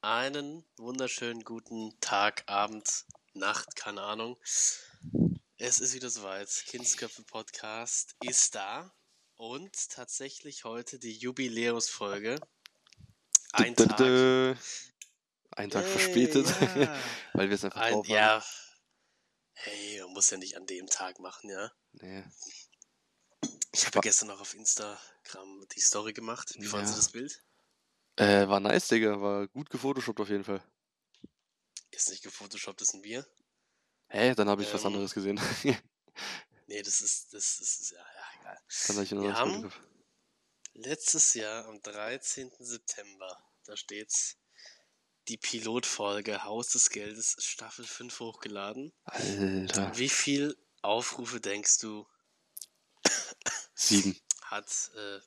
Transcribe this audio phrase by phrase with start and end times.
[0.00, 3.04] Einen wunderschönen guten Tag, Abend,
[3.34, 4.38] Nacht, keine Ahnung.
[5.56, 6.48] Es ist wieder soweit.
[6.66, 8.94] Kindsköpfe Podcast ist da
[9.36, 12.38] und tatsächlich heute die Jubiläumsfolge.
[13.52, 14.64] Ein Dö, dö, Tag.
[15.50, 16.46] Ein Tag Hey, verspätet,
[16.76, 16.96] ja.
[17.32, 18.14] weil wir es einfach Ein, drauf haben.
[18.14, 18.44] ja.
[19.54, 21.72] Hey, man muss ja nicht an dem Tag machen, ja.
[21.92, 22.24] Nee.
[23.72, 26.54] Ich habe ja gestern noch auf Instagram die Story gemacht.
[26.56, 26.86] Wie Ja.
[26.86, 27.42] Sie das Bild?
[28.18, 29.20] Äh, war nice, Digga.
[29.20, 30.60] War gut gefotoshoppt auf jeden Fall.
[31.92, 33.24] Ist nicht gefotoshoppt, ist ein Bier.
[34.08, 34.34] Hä?
[34.34, 35.40] Dann habe ich was Ähm, anderes gesehen.
[36.70, 38.58] Nee, das ist, das ist, ja, ja, egal.
[38.88, 39.72] Dann ich Wir haben-.
[40.74, 42.50] Letztes Jahr am 13.
[42.58, 44.36] September, da steht's,
[45.28, 48.92] die Pilotfolge Haus des Geldes Staffel 5 hochgeladen.
[49.04, 49.96] Alter.
[49.96, 52.06] Wie viel Aufrufe denkst du
[53.74, 54.20] Sieben.
[54.42, 55.20] hat, äh,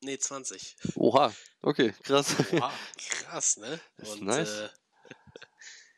[0.00, 0.76] nee, 20.
[0.96, 1.34] Oha.
[1.62, 2.34] Okay, krass.
[2.52, 3.80] Wow, krass, ne?
[3.96, 4.50] Das ist nice.
[4.50, 4.68] Äh,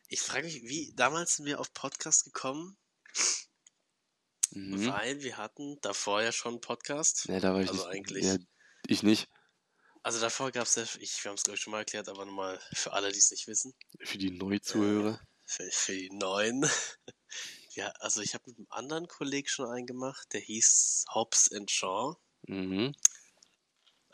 [0.09, 2.79] ich frage mich, wie, damals sind wir auf Podcast gekommen,
[4.51, 4.87] mhm.
[4.93, 7.29] weil wir hatten davor ja schon einen Podcast.
[7.29, 7.95] Nee, da war ich Also nicht.
[7.95, 8.37] eigentlich- Ja,
[8.87, 9.29] ich nicht.
[10.03, 12.59] Also davor gab's ja, ich, wir haben es glaube ich schon mal erklärt, aber nochmal
[12.73, 13.75] für alle, die es nicht wissen.
[14.01, 15.21] Für die Neuzuhörer.
[15.45, 16.69] Für, für die Neuen.
[17.75, 21.71] Ja, also ich habe mit einem anderen Kollegen schon einen gemacht, der hieß Hobbs and
[21.71, 22.17] Shaw.
[22.49, 22.93] Mhm.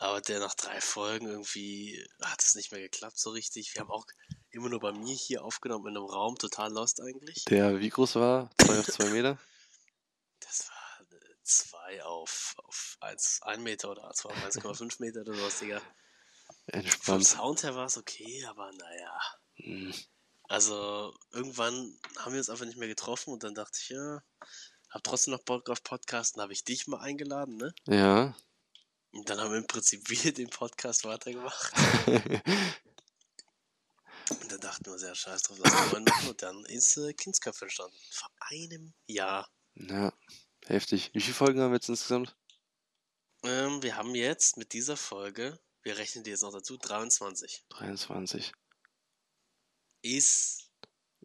[0.05, 3.73] Aber der nach drei Folgen irgendwie hat es nicht mehr geklappt so richtig.
[3.73, 4.05] Wir haben auch
[4.51, 7.43] immer nur bei mir hier aufgenommen in einem Raum, total lost eigentlich.
[7.45, 8.51] Der wie groß war?
[8.61, 9.39] Zwei auf zwei Meter?
[10.41, 15.33] Das war äh, zwei auf, auf eins, ein Meter oder zwei auf 1,5 Meter oder
[15.33, 15.79] sowas, Digga.
[15.79, 15.87] Vom
[16.67, 17.27] Entspannt.
[17.27, 19.19] Sound her war es okay, aber naja.
[19.57, 19.93] Mhm.
[20.43, 24.21] Also irgendwann haben wir uns einfach nicht mehr getroffen und dann dachte ich, ja,
[24.91, 27.73] hab trotzdem noch Bock auf Podcasten, habe ich dich mal eingeladen, ne?
[27.87, 28.35] Ja.
[29.15, 31.73] Und dann haben wir im Prinzip wir den Podcast weitergemacht.
[34.29, 36.29] Und dann dachten wir, sehr scheiß drauf, lass mal neuen machen.
[36.29, 37.97] Und dann ist äh, Kindsköpfe entstanden.
[38.11, 39.49] Vor einem Jahr.
[39.75, 40.13] ja.
[40.67, 41.11] Heftig.
[41.13, 42.35] Wie viele Folgen haben wir jetzt insgesamt?
[43.43, 47.63] Ähm, wir haben jetzt mit dieser Folge, wir rechnen die jetzt noch dazu, 23.
[47.69, 48.51] 23.
[50.01, 50.71] Ist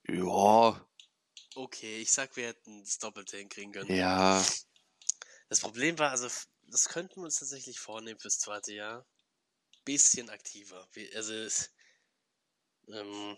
[0.06, 0.87] Ja.
[1.55, 2.03] okay.
[2.03, 3.91] Ich sag, wir hätten das Doppelte hinkriegen können.
[3.95, 4.45] Ja.
[5.49, 6.29] Das Problem war, also,
[6.70, 9.06] das könnten wir uns tatsächlich vornehmen fürs zweite Jahr.
[9.84, 10.88] Bisschen aktiver.
[11.14, 11.70] Also, es,
[12.88, 13.36] ähm,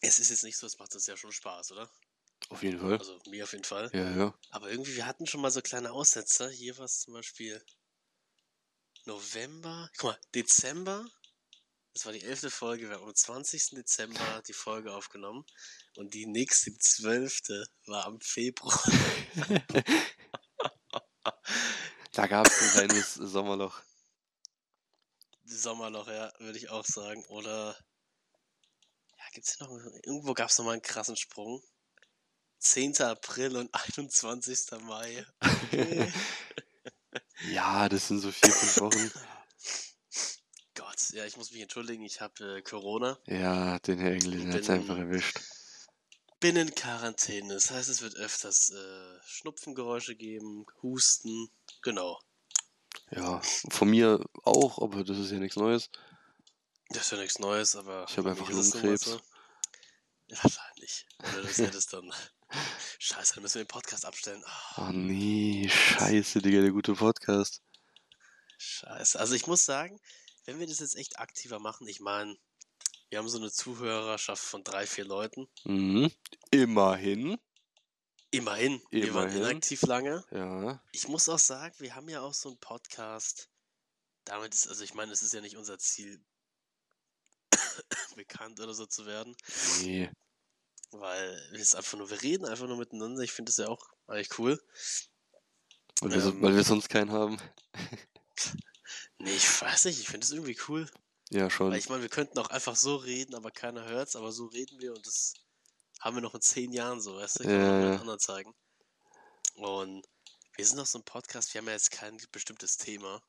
[0.00, 1.90] es ist jetzt nicht so, es macht uns ja schon Spaß, oder?
[2.48, 2.98] Auf jeden Fall.
[2.98, 3.90] Also, mir auf jeden Fall.
[3.92, 4.38] Ja, ja.
[4.50, 6.48] Aber irgendwie, wir hatten schon mal so kleine Aussetzer.
[6.50, 7.64] Hier war es zum Beispiel
[9.04, 9.90] November.
[9.96, 11.06] Guck mal, Dezember.
[11.94, 12.88] Das war die elfte Folge.
[12.88, 13.70] Wir haben am 20.
[13.70, 15.44] Dezember die Folge aufgenommen.
[15.96, 18.82] Und die nächste, die zwölfte, war am Februar.
[22.12, 23.80] Da gab es ein kleines Sommerloch.
[25.44, 27.24] Sommerloch, ja, würde ich auch sagen.
[27.26, 27.76] Oder,
[29.18, 31.62] ja, gibt's hier noch, irgendwo gab es noch mal einen krassen Sprung.
[32.58, 33.00] 10.
[33.02, 34.70] April und 21.
[34.82, 35.26] Mai.
[35.40, 36.12] Okay.
[37.50, 39.10] Ja, das sind so vier, fünf Wochen.
[40.76, 43.18] Gott, ja, ich muss mich entschuldigen, ich habe äh, Corona.
[43.26, 45.40] Ja, den Herr Englischen hat's Bin- einfach erwischt.
[46.42, 47.54] Bin in Quarantäne.
[47.54, 51.48] Das heißt, es wird öfters äh, Schnupfengeräusche geben, Husten.
[51.82, 52.20] Genau.
[53.12, 55.88] Ja, von mir auch, aber das ist ja nichts Neues.
[56.88, 58.06] Das ist ja nichts Neues, aber.
[58.08, 59.06] Ich hab bei einfach Lungenkrebs.
[60.26, 61.06] Ja, wahrscheinlich.
[61.20, 62.12] Oder das hättest dann.
[62.98, 64.42] Scheiße, dann müssen wir den Podcast abstellen.
[64.44, 67.62] Ah, Oh nee, scheiße, Digga, der gute Podcast.
[68.58, 69.16] scheiße.
[69.16, 70.00] Also ich muss sagen,
[70.44, 72.36] wenn wir das jetzt echt aktiver machen, ich meine,
[73.12, 75.46] wir haben so eine Zuhörerschaft von drei, vier Leuten.
[75.64, 76.10] Mhm.
[76.50, 77.38] Immerhin.
[78.30, 78.80] Immerhin.
[78.90, 79.50] Wir waren Immerhin.
[79.50, 80.24] inaktiv lange.
[80.30, 80.82] Ja.
[80.92, 83.50] Ich muss auch sagen, wir haben ja auch so einen Podcast.
[84.24, 86.24] Damit ist, also ich meine, es ist ja nicht unser Ziel,
[88.16, 89.36] bekannt oder so zu werden,
[89.82, 90.10] Nee.
[90.92, 93.20] weil wir es einfach nur, wir reden einfach nur miteinander.
[93.20, 94.58] Ich finde das ja auch eigentlich cool.
[96.00, 96.40] Weil wir, Ähm.
[96.40, 97.36] weil wir sonst keinen haben.
[99.18, 100.90] Nee, ich weiß nicht, ich finde es irgendwie cool.
[101.32, 101.70] Ja, schon.
[101.70, 104.80] Weil ich meine, wir könnten auch einfach so reden, aber keiner hört's, aber so reden
[104.80, 105.32] wir und das
[106.00, 107.44] haben wir noch in zehn Jahren so, weißt du?
[107.44, 108.00] Kann Ja, man ja.
[108.00, 108.54] anderen zeigen.
[109.54, 110.06] Und
[110.56, 113.22] wir sind doch so ein Podcast, wir haben ja jetzt kein bestimmtes Thema.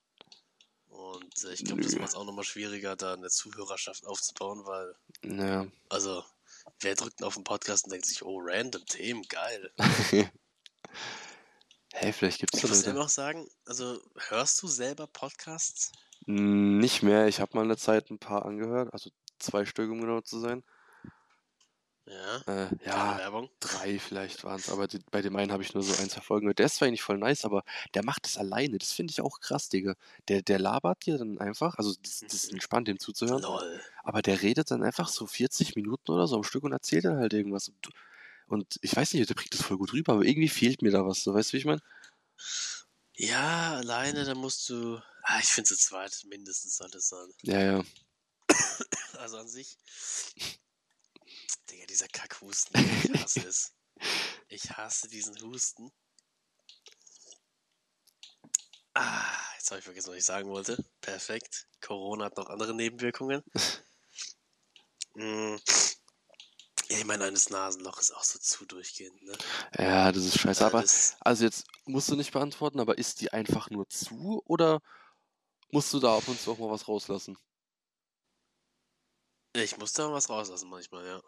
[0.87, 4.95] Und äh, ich glaube, das macht es auch nochmal schwieriger, da eine Zuhörerschaft aufzubauen, weil,
[5.23, 5.65] Ja.
[5.89, 6.23] also,
[6.81, 9.71] wer drückt denn auf den Podcast und denkt sich, oh, random Themen, geil.
[11.93, 15.91] hey, vielleicht gibt's Ich muss immer noch sagen, also, hörst du selber Podcasts?
[16.25, 17.27] Mm, Nicht mehr.
[17.27, 19.09] Ich habe mal eine Zeit ein paar angehört, also
[19.39, 20.63] zwei Stück, um genau zu sein.
[22.05, 22.37] Ja.
[22.45, 23.49] Äh, Keine ja, Werbung.
[23.61, 26.19] drei vielleicht waren es, aber die, bei dem einen habe ich nur so ein, zwei
[26.21, 26.59] Folgen gehört.
[26.59, 28.77] Der ist zwar eigentlich voll nice, aber der macht das alleine.
[28.77, 29.95] Das finde ich auch krass, Digga.
[30.27, 32.55] Der, der labert dir dann einfach, also das, das ist Mhm.
[32.55, 33.41] entspannt, dem zuzuhören.
[33.41, 33.81] Lol.
[34.03, 37.17] Aber der redet dann einfach so 40 Minuten oder so am Stück und erzählt dann
[37.17, 37.69] halt irgendwas.
[37.69, 37.89] Und,
[38.47, 41.05] und ich weiß nicht, der bringt das voll gut rüber, aber irgendwie fehlt mir da
[41.05, 41.23] was.
[41.23, 41.81] So, weißt du, wie ich meine?
[43.15, 44.99] Ja, alleine, da musst du.
[45.23, 47.33] Ah, ich finde zu zweit mindestens sollte es sein.
[47.41, 47.83] Ja, ja.
[49.17, 49.77] Also an sich.
[51.69, 52.77] Digga, dieser Kackhusten.
[53.03, 53.73] Ich hasse es.
[54.49, 55.91] Ich hasse diesen Husten.
[58.95, 59.23] Ah,
[59.55, 60.83] jetzt habe ich vergessen, was ich sagen wollte.
[60.99, 61.67] Perfekt.
[61.79, 63.43] Corona hat noch andere Nebenwirkungen.
[65.15, 65.57] Mm.
[66.89, 69.37] Ja, ich meine, eines Nasenloch ist auch so zu durchgehend, ne?
[69.77, 70.65] Ja, das ist scheiße.
[70.65, 70.83] Aber,
[71.19, 74.81] also jetzt musst du nicht beantworten, aber ist die einfach nur zu oder
[75.73, 77.37] musst du da ab und zu auch mal was rauslassen?
[79.55, 81.21] ich muss da was rauslassen manchmal, ja.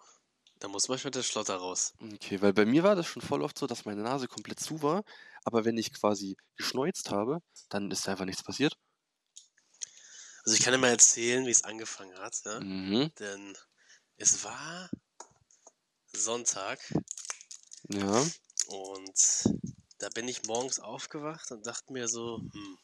[0.59, 1.93] Da muss manchmal der Schlotter raus.
[2.01, 4.81] Okay, weil bei mir war das schon voll oft so, dass meine Nase komplett zu
[4.81, 5.03] war,
[5.43, 7.39] aber wenn ich quasi geschneuzt habe,
[7.69, 8.77] dann ist einfach nichts passiert.
[10.45, 12.61] Also ich kann dir mal erzählen, wie es angefangen hat, ja?
[12.61, 13.09] Mhm.
[13.19, 13.57] Denn
[14.17, 14.89] es war
[16.15, 16.79] Sonntag
[17.89, 18.25] Ja.
[18.67, 19.43] und
[19.99, 22.77] da bin ich morgens aufgewacht und dachte mir so, hm,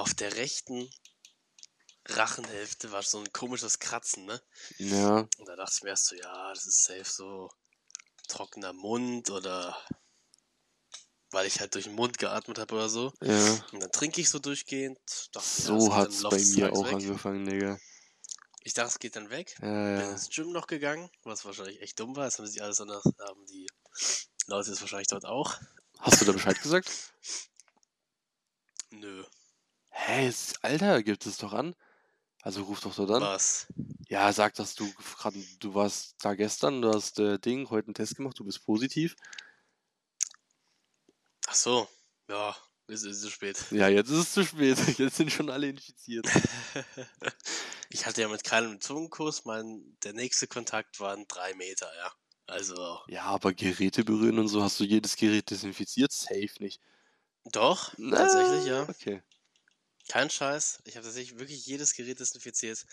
[0.00, 0.90] auf der rechten
[2.06, 4.42] Rachenhälfte war so ein komisches Kratzen, ne?
[4.78, 5.18] Ja.
[5.38, 7.50] Und da dachte ich mir erst so, ja, das ist safe so
[8.28, 9.76] trockener Mund oder
[11.32, 13.12] weil ich halt durch den Mund geatmet habe oder so.
[13.20, 13.52] Ja.
[13.72, 14.98] Und dann trinke ich so durchgehend.
[15.32, 16.94] Dachte, es So hat's Laufe bei mir auch weg.
[16.94, 17.78] angefangen, Digga.
[18.62, 19.54] Ich dachte, es geht dann weg.
[19.60, 20.10] Ja, Bin ja.
[20.10, 22.24] ins Gym noch gegangen, was wahrscheinlich echt dumm war.
[22.24, 23.66] Das haben sich alles anders, haben die
[24.46, 25.56] Leute es wahrscheinlich dort auch.
[25.98, 26.90] Hast du da Bescheid gesagt?
[28.90, 29.24] Nö,
[29.90, 31.74] Hä, es- Alter, gibt es doch an.
[32.42, 33.22] Also ruf doch dort an.
[33.22, 33.66] was?
[34.08, 37.94] Ja, sag, dass du gerade, du warst da gestern, du hast äh, Ding, heute einen
[37.94, 39.14] Test gemacht, du bist positiv.
[41.46, 41.88] Ach so,
[42.28, 42.56] ja,
[42.86, 43.56] es ist zu spät.
[43.70, 44.78] Ja, jetzt ist es zu spät.
[44.98, 46.26] Jetzt sind schon alle infiziert.
[47.90, 52.12] ich hatte ja mit keinem Zungenkuss, mein, der nächste Kontakt waren drei Meter, ja.
[52.46, 56.10] Also, Ja, aber Geräte berühren und so, hast du jedes Gerät desinfiziert?
[56.10, 56.80] Safe nicht.
[57.52, 58.82] doch, Na, tatsächlich, ja.
[58.88, 59.22] Okay.
[60.10, 60.80] Kein Scheiß.
[60.86, 62.84] Ich habe tatsächlich wirklich jedes Gerät desinfiziert.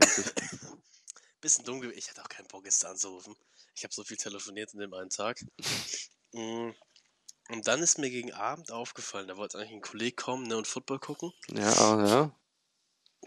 [1.40, 1.96] Bisschen dumm gewesen.
[1.96, 3.34] Ich hatte auch keinen Bock, Gäste anzurufen.
[3.74, 5.40] Ich habe so viel telefoniert in dem einen Tag.
[6.32, 6.72] Mm.
[7.48, 10.66] Und dann ist mir gegen Abend aufgefallen, da wollte eigentlich ein Kollege kommen ne, und
[10.66, 11.32] Football gucken.
[11.48, 12.40] Ja, ah, ja.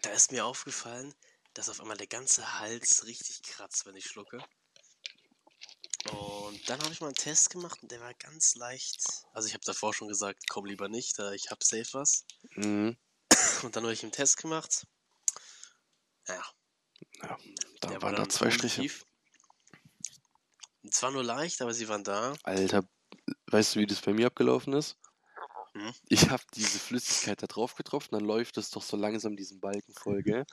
[0.04, 1.16] Da ist mir aufgefallen,
[1.56, 4.44] dass auf einmal der ganze Hals richtig kratzt, wenn ich schlucke.
[6.12, 9.04] Und dann habe ich mal einen Test gemacht und der war ganz leicht.
[9.34, 12.26] Also ich habe davor schon gesagt, komm lieber nicht, da ich habe safe was.
[12.56, 12.96] Mhm.
[13.64, 14.88] Und dann habe ich einen Test gemacht.
[16.28, 16.44] Ja,
[17.22, 17.38] Ja,
[17.82, 18.90] da der waren da zwei Striche.
[20.92, 22.34] Zwar nur leicht, aber sie waren da.
[22.44, 22.84] Alter,
[23.48, 24.98] weißt du, wie das bei mir abgelaufen ist?
[25.74, 25.94] Hm?
[26.08, 29.94] Ich habe diese Flüssigkeit da drauf getroffen, dann läuft es doch so langsam diesen Balken
[29.94, 30.46] voll, gell?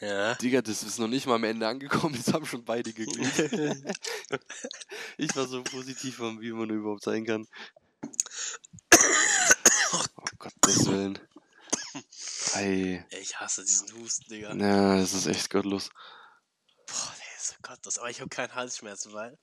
[0.00, 0.34] Ja.
[0.36, 3.38] Digga, das ist noch nicht mal am Ende angekommen, jetzt haben schon beide geglückt.
[5.18, 7.46] ich war so positiv, wie man überhaupt sein kann.
[9.90, 11.18] Oh Gottes Willen.
[12.54, 13.06] Ei.
[13.10, 14.54] Ich hasse diesen Husten, Digga.
[14.54, 15.90] Ja, das ist echt gottlos.
[16.86, 17.98] Boah, der ist so gottlos.
[17.98, 19.38] Aber ich habe keinen Halsschmerzen, weil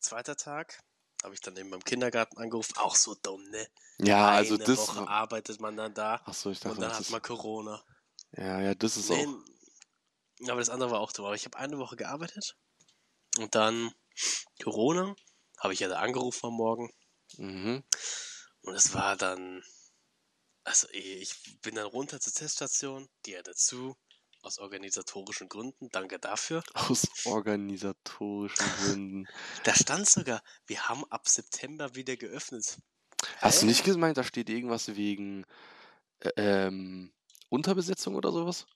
[0.00, 0.78] zweiter Tag
[1.22, 2.74] habe ich dann eben beim Kindergarten angerufen.
[2.76, 3.66] Auch so dumm, ne?
[3.98, 4.78] Ja, also Eine das.
[4.78, 7.82] Woche arbeitet man dann da Achso, ich dachte, und dann hat man Corona.
[8.32, 10.50] ja, ja, das ist Nee, auch.
[10.50, 11.26] aber das andere war auch dumm.
[11.26, 12.56] Aber ich habe eine Woche gearbeitet
[13.38, 13.92] und dann
[14.62, 15.14] Corona.
[15.58, 16.90] Habe ich ja da angerufen am Morgen.
[17.38, 17.84] Mhm.
[18.62, 19.62] Und es war dann,
[20.64, 23.96] also ich bin dann runter zur Teststation, die hat dazu,
[24.42, 26.62] aus organisatorischen Gründen, danke dafür.
[26.74, 29.28] Aus organisatorischen Gründen.
[29.64, 32.78] Da stand sogar, wir haben ab September wieder geöffnet.
[33.38, 35.46] Hast du nicht gemeint, da steht irgendwas wegen
[36.20, 37.14] äh, ähm,
[37.48, 38.66] Unterbesetzung oder sowas?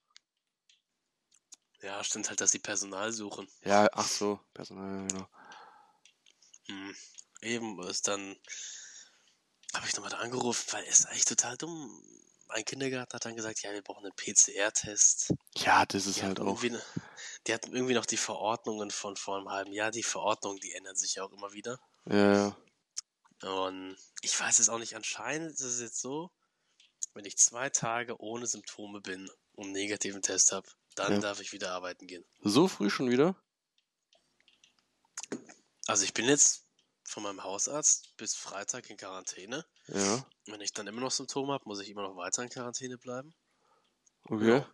[1.83, 3.47] Ja, stimmt halt, dass sie Personal suchen.
[3.64, 5.28] Ja, ach so, Personal, genau.
[6.66, 6.95] Hm.
[7.42, 8.37] Eben ist dann,
[9.75, 12.02] habe ich nochmal da angerufen, weil es ist eigentlich total dumm.
[12.48, 15.34] Mein Kindergarten hat dann gesagt, ja, wir brauchen einen PCR-Test.
[15.56, 16.62] Ja, das ist Die halt auch.
[16.62, 16.82] ne-
[17.46, 19.90] Die hatten irgendwie noch die Verordnungen von vor einem halben Jahr.
[19.90, 21.78] Die Verordnungen, die ändern sich ja auch immer wieder.
[22.06, 22.56] Ja, ja.
[23.42, 26.30] Und ich weiß es auch nicht, anscheinend ist es jetzt so,
[27.14, 31.18] wenn ich zwei Tage ohne Symptome bin und einen negativen Test habe, dann Ja.
[31.20, 32.25] darf ich wieder arbeiten gehen.
[32.42, 33.37] So früh schon wieder?
[35.87, 36.64] Also ich bin jetzt
[37.09, 39.65] von meinem Hausarzt bis Freitag in Quarantäne.
[39.88, 42.99] Ja, Wenn ich dann immer noch Symptome habe, muss ich immer noch weiter in Quarantäne
[42.99, 43.35] bleiben.
[44.25, 44.65] okay.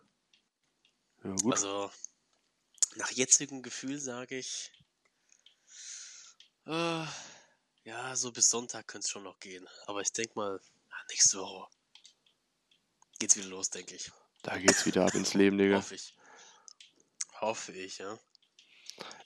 [1.23, 1.53] Ja, gut.
[1.53, 1.91] Also
[2.95, 4.71] nach jetzigem Gefühl sage ich,
[6.67, 7.05] Äh,
[7.83, 9.67] ja, so bis Sonntag könnte es schon noch gehen.
[9.85, 11.67] Aber ich denke mal, ja, nächste Woche
[13.19, 14.11] geht's wieder los, denke ich.
[14.41, 15.77] Da geht's wieder ab ins Leben, Digga.
[15.77, 16.15] Hoffe ich.
[17.39, 18.17] Hoffe ich, ja.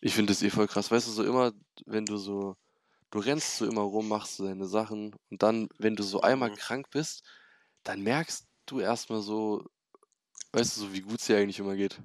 [0.01, 0.91] Ich finde das eh voll krass.
[0.91, 1.53] Weißt du, so immer,
[1.85, 2.57] wenn du so,
[3.11, 6.51] du rennst so immer rum, machst so deine Sachen und dann, wenn du so einmal
[6.51, 6.55] Mhm.
[6.55, 7.23] krank bist,
[7.83, 9.65] dann merkst du erstmal so,
[10.53, 12.01] weißt du, so wie gut es dir eigentlich immer geht.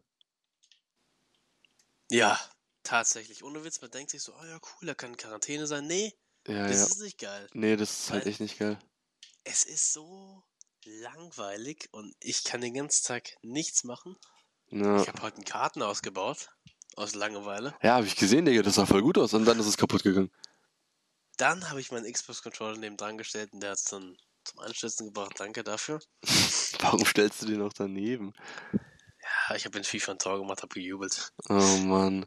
[2.10, 2.38] Ja,
[2.82, 3.42] tatsächlich.
[3.44, 5.86] Ohne Witz, man denkt sich so, oh ja, cool, da kann Quarantäne sein.
[5.86, 6.14] Nee,
[6.46, 6.86] Ja, das ja.
[6.86, 7.48] ist nicht geil.
[7.52, 8.78] Nee, das ist halt echt nicht geil.
[9.44, 10.42] Es ist so
[10.84, 14.16] langweilig und ich kann den ganzen Tag nichts machen.
[14.70, 16.50] Ja, Ich habe heute einen Karten ausgebaut.
[16.96, 17.76] Aus Langeweile.
[17.82, 20.02] ja habe ich gesehen, Digga, das sah voll gut aus und dann ist es kaputt
[20.02, 20.30] gegangen.
[21.36, 25.06] Dann habe ich meinen Xbox-Controller neben dran gestellt und der hat es dann zum Anstürzen
[25.06, 25.34] gebracht.
[25.38, 26.00] Danke dafür.
[26.80, 28.34] Warum stellst du den noch daneben?
[29.48, 31.32] Ja, ich habe in FIFA ein Tor gemacht, habe gejubelt.
[31.48, 32.26] Oh Mann.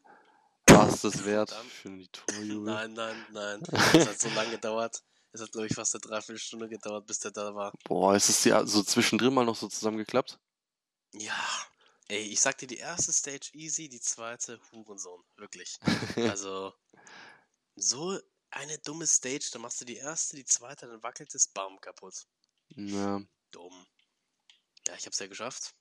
[0.69, 1.71] War es das wert Verdammt.
[1.71, 2.73] für die Torjubel?
[2.73, 3.63] Nein, nein, nein.
[3.93, 5.01] Es hat so lange gedauert.
[5.31, 7.71] Es hat, glaube ich, fast eine Dreiviertelstunde gedauert, bis der da war.
[7.85, 10.39] Boah, ist es dir so zwischendrin mal noch so zusammengeklappt?
[11.13, 11.39] Ja.
[12.09, 15.23] Ey, ich sag dir, die erste Stage easy, die zweite Hurensohn.
[15.37, 15.77] Wirklich.
[16.31, 16.73] Also,
[17.75, 18.19] so
[18.57, 22.25] eine dumme Stage, da machst du die erste, die zweite, dann wackelt es, bam, kaputt.
[22.69, 23.21] Ja,
[23.51, 23.87] Dumm.
[24.87, 25.73] Ja, ich hab's ja geschafft.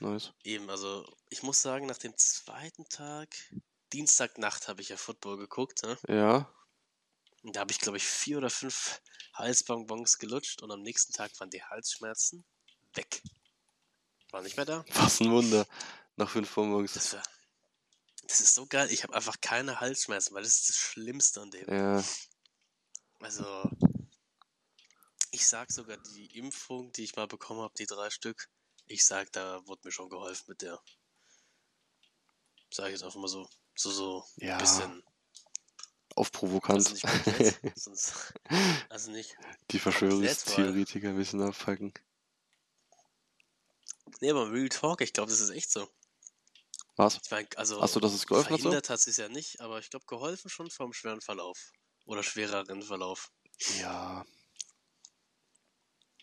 [0.00, 0.32] nice.
[0.44, 3.28] Eben, also, ich muss sagen, nach dem zweiten Tag,
[3.92, 5.98] Dienstagnacht habe ich ja Football geguckt, ne?
[6.08, 6.52] Ja,
[7.42, 9.00] Und da habe ich, glaube ich, vier oder fünf
[9.34, 12.44] Halsbonbons gelutscht und am nächsten Tag waren die Halsschmerzen
[12.94, 13.22] weg.
[14.30, 14.84] War nicht mehr da.
[14.94, 15.66] was ein Wunder.
[16.16, 16.92] Nach fünf Bonbons.
[16.92, 17.22] Das war.
[18.30, 18.88] Das ist so geil.
[18.92, 21.68] Ich habe einfach keine Halsschmerzen, weil das ist das Schlimmste an dem.
[21.68, 22.04] Ja,
[23.18, 23.68] Also,
[25.32, 28.48] ich sag sogar die Impfung, die ich mal bekommen habe, die drei Stück,
[28.86, 30.80] ich sag, da wurde mir schon geholfen mit der.
[32.72, 33.48] Sag ich jetzt einfach mal so.
[33.74, 34.58] So, so Ja.
[34.58, 35.02] bisschen.
[36.14, 36.76] auf provokant.
[36.76, 38.32] Also nicht komplett, sonst,
[38.90, 39.36] also nicht.
[39.72, 41.92] Die Verschwörungstheoretiker ein bisschen abfacken.
[44.20, 45.88] Nee, aber Real Talk, ich glaube, das ist echt so.
[47.00, 47.18] Was?
[47.24, 48.58] Ich mein, also Achso, dass es geholfen so?
[48.58, 51.72] verhindert hat es ja nicht, aber ich glaube, geholfen schon vom schweren Verlauf.
[52.04, 53.30] Oder schwereren Verlauf.
[53.78, 54.24] Ja,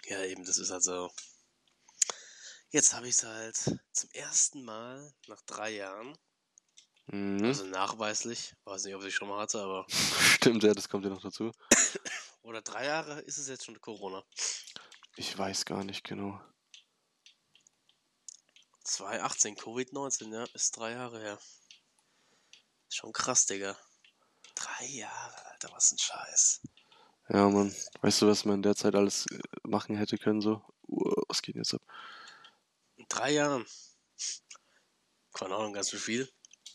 [0.05, 1.12] Ja, eben, das ist also.
[2.69, 3.55] Jetzt habe ich es halt
[3.91, 6.15] zum ersten Mal nach drei Jahren,
[7.07, 7.43] mhm.
[7.43, 9.86] also nachweislich, weiß nicht, ob ich schon mal hatte, aber.
[9.89, 11.51] stimmt, ja, das kommt ja noch dazu.
[12.43, 14.24] Oder drei Jahre ist es jetzt schon Corona.
[15.15, 16.39] Ich weiß gar nicht genau.
[18.88, 21.39] 2018, Covid-19, ja, ist drei Jahre her.
[22.88, 23.77] Ist schon krass, Digga.
[24.56, 26.62] Drei Jahre, Alter, was ein Scheiß.
[27.29, 27.75] Ja, Mann.
[28.01, 30.63] Weißt du, was man in der Zeit alles äh, machen hätte können so?
[30.88, 31.82] Uh, was geht denn jetzt ab?
[32.96, 33.65] In drei Jahren.
[35.34, 36.29] Keine Ahnung, ganz schön viel.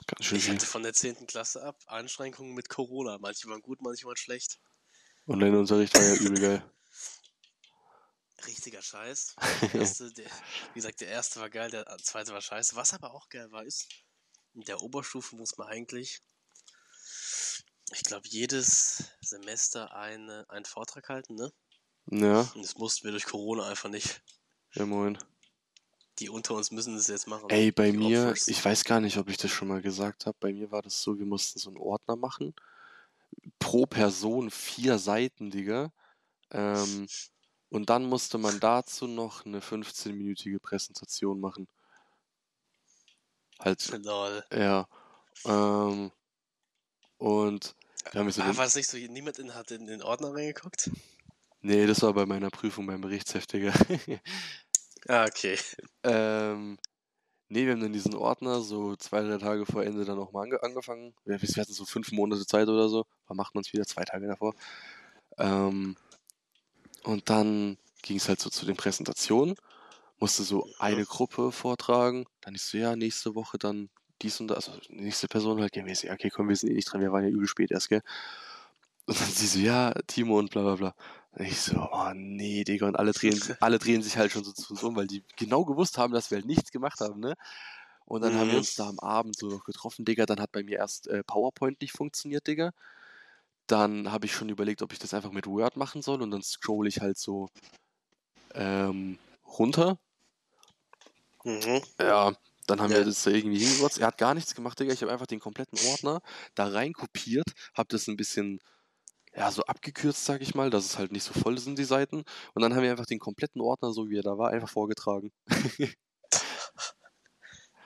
[0.06, 0.54] Ganz schön Ich viel.
[0.54, 1.26] hatte von der 10.
[1.26, 3.18] Klasse ab Einschränkungen mit Corona.
[3.18, 4.60] Manche waren gut, manche waren schlecht.
[5.26, 6.72] Online-Unterricht war ja übel geil.
[8.46, 9.36] Richtiger Scheiß.
[9.74, 12.76] Erste, der, wie gesagt, der erste war geil, der zweite war scheiße.
[12.76, 13.88] Was aber auch geil war, ist,
[14.54, 16.20] in der Oberstufe muss man eigentlich,
[17.92, 21.52] ich glaube, jedes Semester eine, einen Vortrag halten, ne?
[22.10, 24.22] Ja, Und das mussten wir durch Corona einfach nicht.
[24.74, 25.16] ja moin.
[26.18, 27.48] Die unter uns müssen das jetzt machen.
[27.48, 28.48] Ey, bei mir, Opfers.
[28.48, 30.36] ich weiß gar nicht, ob ich das schon mal gesagt habe.
[30.40, 32.54] Bei mir war das so, wir mussten so einen Ordner machen.
[33.58, 35.92] Pro Person vier Seiten, Digga.
[36.50, 37.08] Ähm,
[37.72, 41.68] und dann musste man dazu noch eine 15-minütige Präsentation machen.
[43.58, 44.44] Halt, Lol.
[44.52, 44.86] ja.
[45.46, 46.12] Ähm,
[47.16, 47.74] und
[48.10, 50.90] wir haben so Ah, war es nicht so, niemand in, hat in den Ordner reingeguckt?
[51.62, 53.72] Nee, das war bei meiner Prüfung beim Berichtsheft, Digga.
[55.08, 55.58] Ah, okay.
[56.04, 56.78] ähm,
[57.48, 60.62] nee, wir haben dann diesen Ordner so zwei, drei Tage vor Ende dann nochmal ange
[60.62, 61.14] angefangen.
[61.24, 63.06] Wir, wir hatten so fünf Monate Zeit oder so.
[63.26, 63.86] Wann macht man es wieder?
[63.86, 64.54] Zwei Tage davor.
[65.38, 65.96] Ähm,
[67.04, 69.54] und dann ging es halt so zu den Präsentationen.
[70.20, 72.26] Musste so eine Gruppe vortragen.
[72.42, 73.90] Dann ist so, ja, nächste Woche dann
[74.22, 74.68] dies und das.
[74.68, 77.00] Also nächste Person halt, ja, okay, komm, wir sind eh nicht dran.
[77.00, 78.02] Wir waren ja übel spät erst, gell?
[79.06, 80.94] Und dann sie so, ja, Timo und bla bla bla.
[81.32, 82.86] Und ich so, oh nee, Digga.
[82.86, 85.64] Und alle drehen, alle drehen sich halt schon so zu uns um, weil die genau
[85.64, 87.34] gewusst haben, dass wir halt nichts gemacht haben, ne?
[88.04, 88.58] Und dann haben wir Mhm.
[88.58, 90.26] uns da am Abend so noch getroffen, Digga.
[90.26, 92.72] Dann hat bei mir erst äh, PowerPoint nicht funktioniert, Digga.
[93.66, 96.22] Dann habe ich schon überlegt, ob ich das einfach mit Word machen soll.
[96.22, 97.48] Und dann scroll ich halt so
[98.54, 99.98] ähm, runter.
[101.44, 101.82] Mhm.
[102.00, 102.32] Ja,
[102.66, 102.98] dann haben Ja.
[102.98, 103.98] wir das da irgendwie hingerotzt.
[103.98, 104.92] Er hat gar nichts gemacht, Digga.
[104.92, 106.20] Ich habe einfach den kompletten Ordner
[106.54, 108.60] da rein kopiert, habe das ein bisschen,
[109.34, 112.24] ja, so abgekürzt, sag ich mal, dass es halt nicht so voll sind, die Seiten.
[112.54, 115.32] Und dann haben wir einfach den kompletten Ordner, so wie er da war, einfach vorgetragen.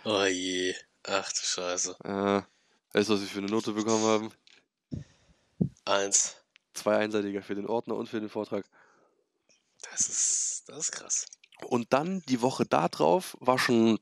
[0.05, 0.75] Oh je.
[1.03, 1.97] Ach du Scheiße.
[2.05, 2.43] Äh,
[2.93, 4.33] weißt du, was wir für eine Note bekommen haben?
[5.87, 6.37] Eins.
[6.75, 8.67] Zwei Einser, Digga, für den Ordner und für den Vortrag.
[9.91, 11.27] Das ist, das ist krass.
[11.65, 13.99] Und dann die Woche da drauf war schon,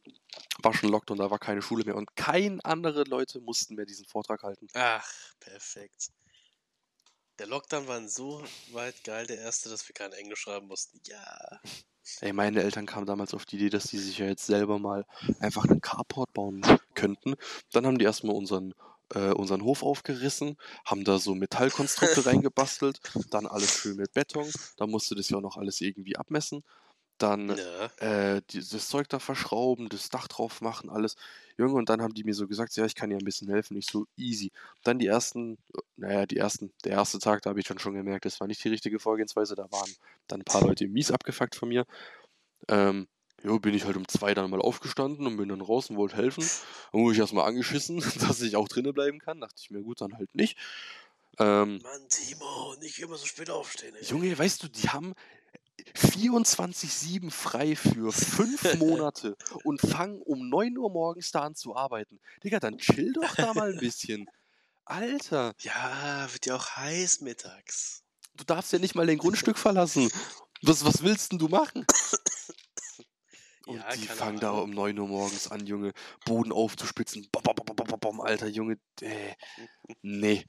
[0.58, 4.06] war schon Lockdown, da war keine Schule mehr und kein andere Leute mussten mehr diesen
[4.06, 4.66] Vortrag halten.
[4.74, 6.08] Ach, perfekt.
[7.38, 11.00] Der Lockdown war insoweit geil, der erste, dass wir kein Englisch schreiben mussten.
[11.04, 11.60] Ja.
[12.20, 15.04] Ey, meine Eltern kamen damals auf die Idee, dass die sich ja jetzt selber mal
[15.40, 16.62] einfach einen Carport bauen
[16.94, 17.34] könnten.
[17.72, 18.74] Dann haben die erstmal unseren,
[19.14, 24.50] äh, unseren Hof aufgerissen, haben da so Metallkonstrukte reingebastelt, dann alles schön mit Beton.
[24.76, 26.62] Da musste das ja auch noch alles irgendwie abmessen.
[27.18, 27.86] Dann Ja.
[28.36, 31.14] äh, dieses Zeug da verschrauben, das Dach drauf machen, alles.
[31.56, 33.76] Junge, und dann haben die mir so gesagt, ja, ich kann dir ein bisschen helfen.
[33.76, 34.50] Ich so, easy.
[34.82, 35.58] Dann die ersten,
[35.96, 38.64] naja, die ersten, der erste Tag, da habe ich dann schon gemerkt, das war nicht
[38.64, 39.54] die richtige Vorgehensweise.
[39.54, 39.94] Da waren
[40.26, 41.86] dann ein paar Leute mies abgefuckt von mir.
[42.68, 43.08] Ähm,
[43.44, 46.16] jo, bin ich halt um zwei dann mal aufgestanden und bin dann raus und wollte
[46.16, 46.48] helfen.
[46.92, 49.40] Dann wurde ich erstmal angeschissen, dass ich auch drinnen bleiben kann.
[49.40, 50.58] Dachte ich mir, gut, dann halt nicht.
[51.38, 53.94] Ähm, Mann, Timo, nicht immer so spät aufstehen.
[53.96, 54.04] Ey.
[54.04, 55.14] Junge, weißt du, die haben
[55.96, 62.20] 24-7 frei für fünf Monate und fangen um 9 Uhr morgens da an zu arbeiten.
[62.42, 64.26] Digga, dann chill doch da mal ein bisschen.
[64.84, 68.02] Alter, Ja, wird ja auch heiß mittags.
[68.36, 70.10] du darfst ja nicht mal dein Grundstück verlassen.
[70.62, 71.86] Was, was willst denn du machen?
[73.74, 75.92] Und Ja, die fangen da um 9 Uhr morgens an, Junge,
[76.24, 77.28] Boden aufzuspitzen.
[77.32, 79.34] Bom, bom, bom, Alter, Junge, äh,
[80.02, 80.44] nee.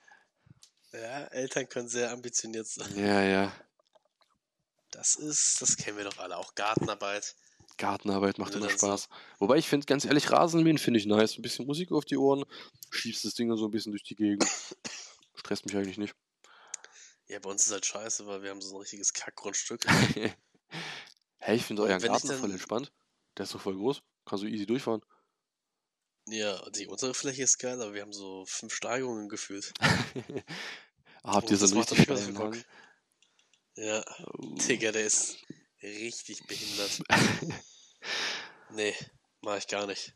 [0.92, 2.98] Ja, Eltern können sehr ambitioniert sein.
[2.98, 3.52] Ja, ja.
[4.92, 6.38] Das ist, das kennen wir doch alle.
[6.38, 7.36] Auch Gartenarbeit.
[7.78, 8.86] Gartenarbeit macht Ja, immer dann so.
[8.86, 9.10] Spaß.
[9.40, 11.38] Wobei ich finde, ganz ehrlich, Rasenmähen finde ich nice.
[11.38, 12.46] Ein bisschen Musik auf die Ohren,
[12.92, 14.46] schiebst das Ding so ein bisschen durch die Gegend.
[15.36, 16.16] Stresst mich eigentlich nicht.
[17.28, 19.84] Ja, bei uns ist halt scheiße, weil wir haben so ein richtiges Kackgrundstück.
[21.40, 22.94] hey, ich finde euren Garten voll entspannt.
[23.38, 24.02] Der ist doch voll groß.
[24.26, 25.02] Kannst du easy durchfahren.
[26.28, 29.74] Ja, die untere Fläche ist geil, aber wir haben so fünf Steigungen gefühlt.
[31.24, 32.58] Habt ihr so einen richtig für Bock.
[33.76, 34.56] Ja, Oh.
[34.56, 35.38] Digga, der ist
[35.84, 37.02] richtig behindert.
[38.72, 38.94] Nee,
[39.42, 40.14] mach ich gar nicht.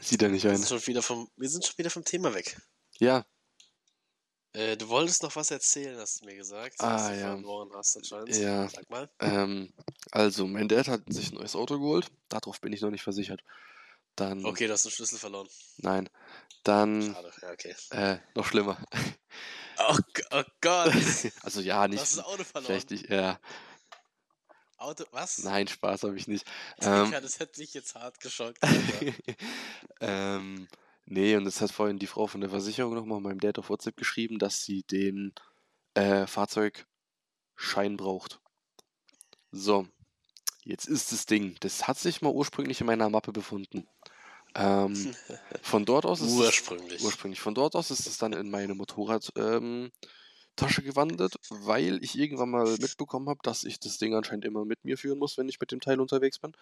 [0.00, 0.56] Sieht er nicht Wir ein.
[0.56, 2.60] sind schon wieder vom, wir sind schon wieder vom Thema weg.
[2.98, 3.26] Ja,
[4.54, 6.76] Äh, du wolltest noch was erzählen, hast du mir gesagt.
[6.78, 7.32] Ah, was du ja.
[7.32, 8.34] verloren hast anscheinend.
[8.36, 8.68] Ja.
[8.68, 9.08] Sag mal.
[9.20, 9.72] ähm,
[10.10, 12.10] also, mein Dad hat sich ein neues Auto geholt.
[12.28, 13.42] Darauf bin ich noch nicht versichert.
[14.16, 15.48] Dann, Okay, du hast den Schlüssel verloren.
[15.78, 16.08] nein.
[16.64, 17.32] Dann, Schade.
[17.40, 17.74] Ja, okay.
[17.90, 18.78] äh, noch schlimmer.
[19.78, 19.96] Oh,
[20.32, 20.92] oh Gott.
[21.42, 22.00] also, ja, Du nicht.
[22.00, 22.66] hast das Auto verloren.
[22.66, 23.38] Vielleicht nicht, ja.
[24.76, 25.38] Auto, was?
[25.38, 26.46] Nein, Spaß habe ich nicht.
[26.80, 28.58] Ähm, das hätte mich jetzt hart geschockt.
[30.00, 30.68] Ähm,
[31.08, 33.96] nee, und es hat vorhin die Frau von der Versicherung nochmal meinem Dad auf WhatsApp
[33.96, 35.32] geschrieben, dass sie den
[35.94, 36.86] äh, Fahrzeugschein
[37.96, 38.40] braucht.
[39.50, 39.86] So,
[40.64, 41.56] jetzt ist das Ding.
[41.60, 43.88] Das hat sich mal ursprünglich in meiner Mappe befunden.
[44.54, 44.94] Ähm,
[45.62, 47.02] von dort aus ist es, Ursprünglich.
[47.04, 47.40] ursprünglich.
[47.40, 49.90] Von dort aus ist es dann in meine Motorradtasche ähm,
[50.84, 54.98] gewandert, weil ich irgendwann mal mitbekommen habe, dass ich das Ding anscheinend immer mit mir
[54.98, 56.52] führen muss, wenn ich mit dem Teil unterwegs bin.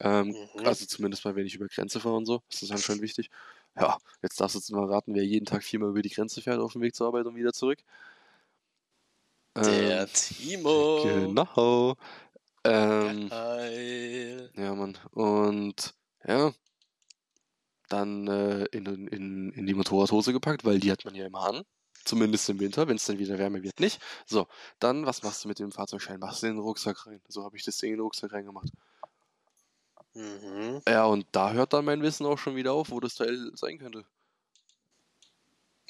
[0.00, 0.66] Ähm, Mhm.
[0.66, 2.42] Also zumindest mal, wenn ich über Grenze fahre und so.
[2.50, 3.30] Das ist anscheinend wichtig.
[3.76, 6.60] Ja, jetzt darfst du jetzt mal raten, wer jeden Tag viermal über die Grenze fährt
[6.60, 7.78] auf dem Weg zur Arbeit und wieder zurück.
[9.56, 11.02] Der Ähm, Timo.
[11.02, 11.96] genau.
[12.64, 14.50] Ähm, Geil.
[14.56, 14.98] ja, Mann.
[15.12, 16.52] Und ja,
[17.88, 21.62] dann äh, in, in, in die Motorradhose gepackt, weil die hat man ja immer an.
[22.04, 24.00] Zumindest im Winter, wenn es dann wieder wärmer wird, nicht.
[24.26, 24.48] So,
[24.80, 26.18] dann, was machst du mit dem Fahrzeugschein?
[26.18, 27.20] Machst du in den Rucksack rein.
[27.28, 28.70] So habe ich das Ding in den Rucksack reingemacht.
[30.14, 30.82] Mhm.
[30.86, 33.78] Ja, und da hört dann mein Wissen auch schon wieder auf, wo das Teil sein
[33.78, 34.04] könnte.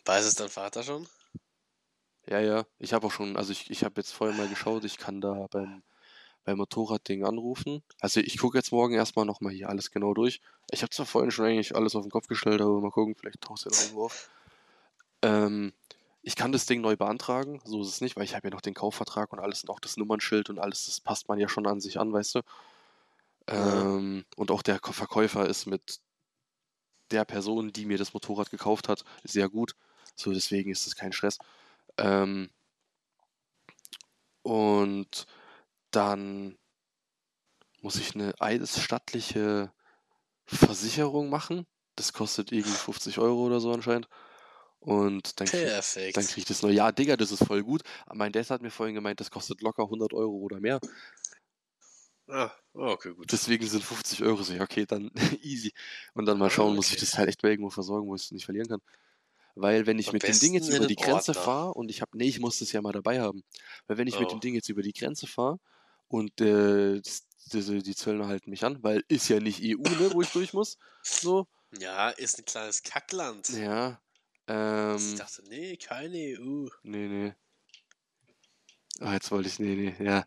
[0.05, 1.07] Weiß es dein Vater schon?
[2.27, 2.65] Ja, ja.
[2.79, 5.47] Ich habe auch schon, also ich, ich habe jetzt vorher mal geschaut, ich kann da
[5.51, 5.83] beim,
[6.45, 7.83] beim Motorradding anrufen.
[8.01, 10.41] Also ich gucke jetzt morgen erstmal nochmal hier alles genau durch.
[10.71, 13.41] Ich habe zwar vorhin schon eigentlich alles auf den Kopf gestellt, aber mal gucken, vielleicht
[13.41, 14.31] taucht es ja noch irgendwo auf.
[15.23, 15.73] Ähm,
[16.23, 18.61] ich kann das Ding neu beantragen, so ist es nicht, weil ich habe ja noch
[18.61, 21.67] den Kaufvertrag und alles und auch das Nummernschild und alles, das passt man ja schon
[21.67, 22.41] an sich an, weißt du.
[23.47, 26.01] Ähm, und auch der Verkäufer ist mit
[27.11, 29.75] der Person, die mir das Motorrad gekauft hat, sehr gut.
[30.15, 31.39] So, deswegen ist es kein Stress.
[31.99, 32.51] Ähm,
[34.43, 35.27] und
[35.91, 36.59] dann
[37.81, 39.73] muss ich eine eidesstattliche
[40.47, 41.67] Versicherung machen.
[41.97, 44.09] Das kostet irgendwie 50 Euro oder so anscheinend.
[44.79, 46.17] Und dann krieg, Perfekt.
[46.17, 46.71] dann krieg ich das neu.
[46.71, 47.83] Ja, Digga, das ist voll gut.
[48.13, 50.81] Mein Dad hat mir vorhin gemeint, das kostet locker 100 Euro oder mehr.
[52.33, 53.31] Ah, okay, gut.
[53.31, 55.11] Deswegen sind 50 Euro so, okay, dann
[55.43, 55.73] easy.
[56.15, 57.01] Und dann mal schauen, muss ich Okay.
[57.01, 58.81] das halt echt mal irgendwo versorgen, wo ich es nicht verlieren kann.
[59.57, 62.17] Weil wenn ich Am mit dem Ding jetzt über die Grenze fahre und ich habe,
[62.19, 63.45] nee, ich muss das ja mal dabei haben.
[63.87, 64.33] Weil wenn ich mit Oh.
[64.33, 65.59] dem Ding jetzt über die Grenze fahre
[66.09, 70.13] und äh, das, diese, die Zöllner halten mich an, weil ist ja nicht EU, ne,
[70.13, 70.79] wo ich durch muss.
[71.03, 71.47] So,
[71.79, 73.49] Ja, ist ein kleines Kackland.
[73.49, 74.01] ja.
[74.49, 76.69] Ähm, ich dachte, nee, keine EU.
[76.83, 77.35] nee, nee.
[79.01, 80.25] Ah, jetzt wollte ich, nee, nee, ja.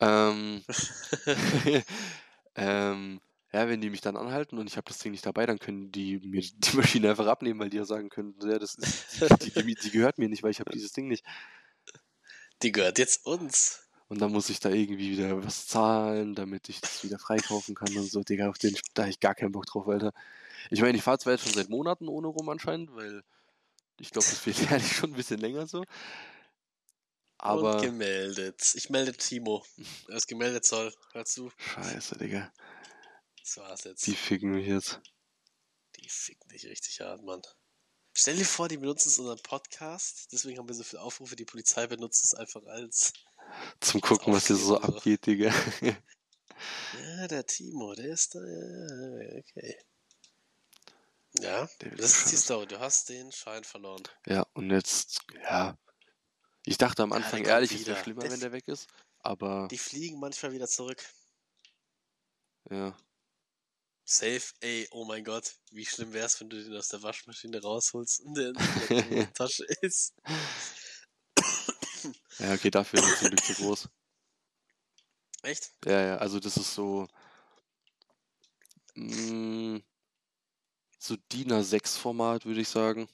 [0.00, 0.62] Ähm,
[2.56, 3.20] ähm,
[3.52, 5.90] ja, wenn die mich dann anhalten und ich habe das Ding nicht dabei, dann können
[5.90, 9.50] die mir die Maschine einfach abnehmen, weil die ja sagen können, ja, das ist, die,
[9.50, 11.24] die, die gehört mir nicht, weil ich habe dieses Ding nicht.
[12.62, 13.84] Die gehört jetzt uns.
[14.08, 17.94] Und dann muss ich da irgendwie wieder was zahlen, damit ich das wieder freikaufen kann
[17.96, 18.22] und so.
[18.22, 20.12] Digga, auf den, da habe ich gar keinen Bock drauf, Alter.
[20.70, 23.22] Ich meine, ich fahre zwar jetzt schon seit Monaten ohne rum anscheinend, weil
[24.00, 25.84] ich glaube, das fehlt ehrlich schon ein bisschen länger so.
[27.40, 28.74] Und Aber gemeldet.
[28.74, 29.64] Ich melde Timo.
[30.08, 30.92] Er ist gemeldet, soll.
[31.12, 31.52] Hör zu.
[31.56, 32.52] scheiße, Digga.
[33.40, 34.06] Das war's jetzt.
[34.06, 35.00] Die ficken mich jetzt.
[35.96, 37.42] Die ficken dich richtig hart, Mann.
[38.12, 40.28] Stell dir vor, die benutzen es in unserem Podcast.
[40.32, 41.36] Deswegen haben wir so viele Aufrufe.
[41.36, 43.12] Die Polizei benutzt es einfach als.
[43.80, 45.54] Zum Gucken, was hier so abgeht, Digga.
[46.98, 48.40] Ja, der Timo, der ist da.
[48.40, 49.78] Ja, okay.
[51.40, 52.36] Ja, das ist die.
[52.36, 52.66] Story.
[52.66, 54.02] Du hast den Schein verloren.
[54.26, 55.78] Ja, und jetzt, ja.
[56.64, 58.02] Ich dachte am Ja, Anfang kommt ehrlich, es wäre wieder.
[58.02, 58.88] schlimmer, Der wenn der weg ist.
[59.20, 61.02] Aber, Die fliegen manchmal wieder zurück.
[62.70, 62.96] ja.
[64.04, 68.20] Safe, ey, oh mein Gott, wie schlimm wär's, wenn du den aus der Waschmaschine rausholst
[68.20, 68.54] und der in
[69.10, 70.14] der Tasche ist.
[72.38, 73.88] Ja, okay, dafür ist zum Glück zu groß.
[75.42, 75.72] Echt?
[75.84, 77.06] Ja, ja, also das ist so.
[78.96, 79.80] Mh,
[80.98, 83.08] so DIN A6-Format, würde ich sagen.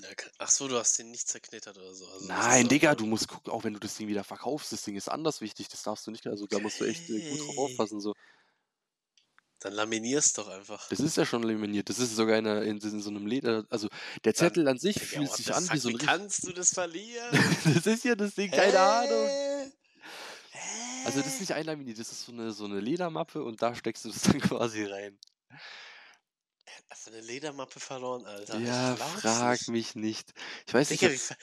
[0.00, 2.06] Ja, Ach so, du hast den nicht zerknittert oder so.
[2.08, 4.96] Also Nein, Digga, du musst gucken, auch wenn du das Ding wieder verkaufst, das Ding
[4.96, 7.58] ist anders wichtig, das darfst du nicht, also da musst du echt äh, gut drauf
[7.58, 8.00] aufpassen.
[8.00, 8.14] So.
[9.60, 10.88] Dann laminierst doch einfach.
[10.88, 13.64] Das ist ja schon laminiert, das ist sogar in, einer, in, in so einem Leder,
[13.68, 13.88] also
[14.24, 16.52] der Zettel an sich Ja, fühlt what sich an wie so ein Wie kannst du
[16.52, 17.30] das verlieren?
[17.74, 19.28] das ist ja das Ding, keine Ahnung.
[19.28, 21.02] Hä?
[21.04, 24.04] Also das ist nicht einlaminiert, das ist so eine, so eine Ledermappe und da steckst
[24.04, 25.18] du das dann quasi rein.
[26.90, 28.58] Hast du eine Ledermappe verloren, Alter?
[28.58, 29.68] Ja, frag nicht.
[29.68, 30.32] mich nicht.
[30.66, 31.22] Ich weiß Digga, wie nicht.
[31.22, 31.36] ver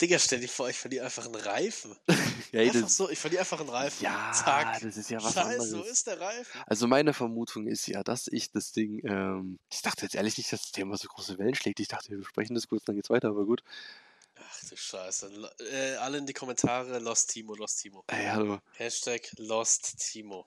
[0.00, 1.96] Digga, stell dir vor, ich verliere einfach einen Reifen.
[2.52, 4.02] Ja, einfach so, ich verliere einfach einen Reifen.
[4.02, 4.80] ja Zack.
[4.80, 5.86] das ist ja was Scheiße, wo anderes.
[5.88, 6.60] ist der Reifen?
[6.66, 10.52] Also meine Vermutung ist ja, dass ich das Ding, ähm, ich dachte jetzt ehrlich nicht,
[10.52, 11.78] dass das Thema so große Wellen schlägt.
[11.78, 13.62] Ich dachte, wir besprechen das kurz, dann geht's weiter, aber gut.
[14.34, 15.30] Ach du Scheiße.
[15.70, 18.02] Äh, alle in die Kommentare, Lost Timo, Lost Timo.
[18.08, 18.58] Ey, hallo.
[18.78, 20.44] Hashtag Lost Timo.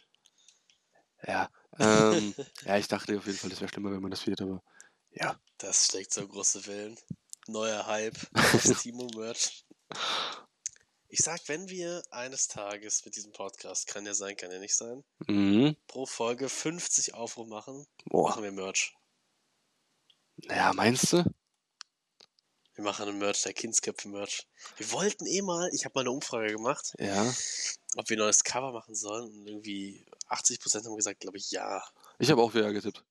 [1.26, 2.33] Ja, ähm,
[2.65, 4.62] ja, ich dachte auf jeden Fall, das wäre schlimmer, wenn man das verliert, aber
[5.12, 5.39] ja.
[5.59, 6.97] Das schlägt so große Wellen.
[7.47, 8.17] Neuer Hype.
[8.53, 9.65] Lost Timo Merch.
[11.07, 14.75] Ich sag, wenn wir eines Tages mit diesem Podcast, kann ja sein, kann ja nicht
[14.75, 15.75] sein, Mhm.
[15.88, 18.29] pro Folge 50 Aufrufe machen, Boah.
[18.29, 18.95] machen wir Merch.
[20.38, 21.23] Naja, meinst du?
[22.75, 24.47] Wir machen einen Merch, der Kindsköpfe-Merch.
[24.77, 27.31] Wir wollten eh mal, ich habe mal eine Umfrage gemacht, Ja.
[27.95, 29.25] Ob wir ein neues Cover machen sollen.
[29.32, 31.84] Und irgendwie 80% haben gesagt, glaube ich, ja.
[32.19, 33.03] Ich habe auch wieder getippt.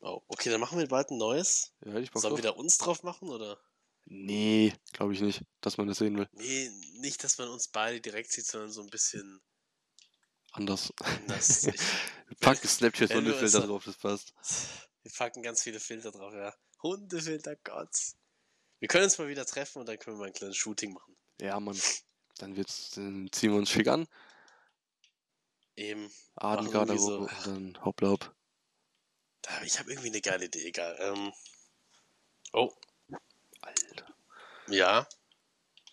[0.00, 1.72] Oh, okay, dann machen wir bald ein neues.
[1.84, 2.38] Ja, ich Sollen drauf.
[2.38, 3.58] wir da uns drauf machen, oder?
[4.04, 6.28] Nee, glaube ich nicht, dass man das sehen will.
[6.32, 9.40] Nee, nicht, dass man uns beide direkt sieht, sondern so ein bisschen
[10.52, 10.92] Anders.
[10.98, 11.66] anders.
[12.28, 14.32] Ich, Pack Snapchat wenn ohne du es Filter so- drauf, das passt.
[15.02, 16.52] wir packen ganz viele Filter drauf, ja.
[16.82, 17.94] Hundefilter, Gott.
[18.80, 21.16] Wir können uns mal wieder treffen und dann können wir mal ein kleines Shooting machen.
[21.40, 21.80] Ja, Mann.
[22.38, 24.06] Dann wird's, dann ziehen wir uns schick an.
[25.76, 26.10] Eben.
[26.36, 28.34] Abendgarderobe so- und dann hoppla hopp.
[29.42, 30.96] Da- Ich habe irgendwie eine geile Idee, egal.
[31.00, 31.32] Ähm,
[32.52, 32.72] oh,
[33.62, 34.14] Alter.
[34.68, 35.06] ja.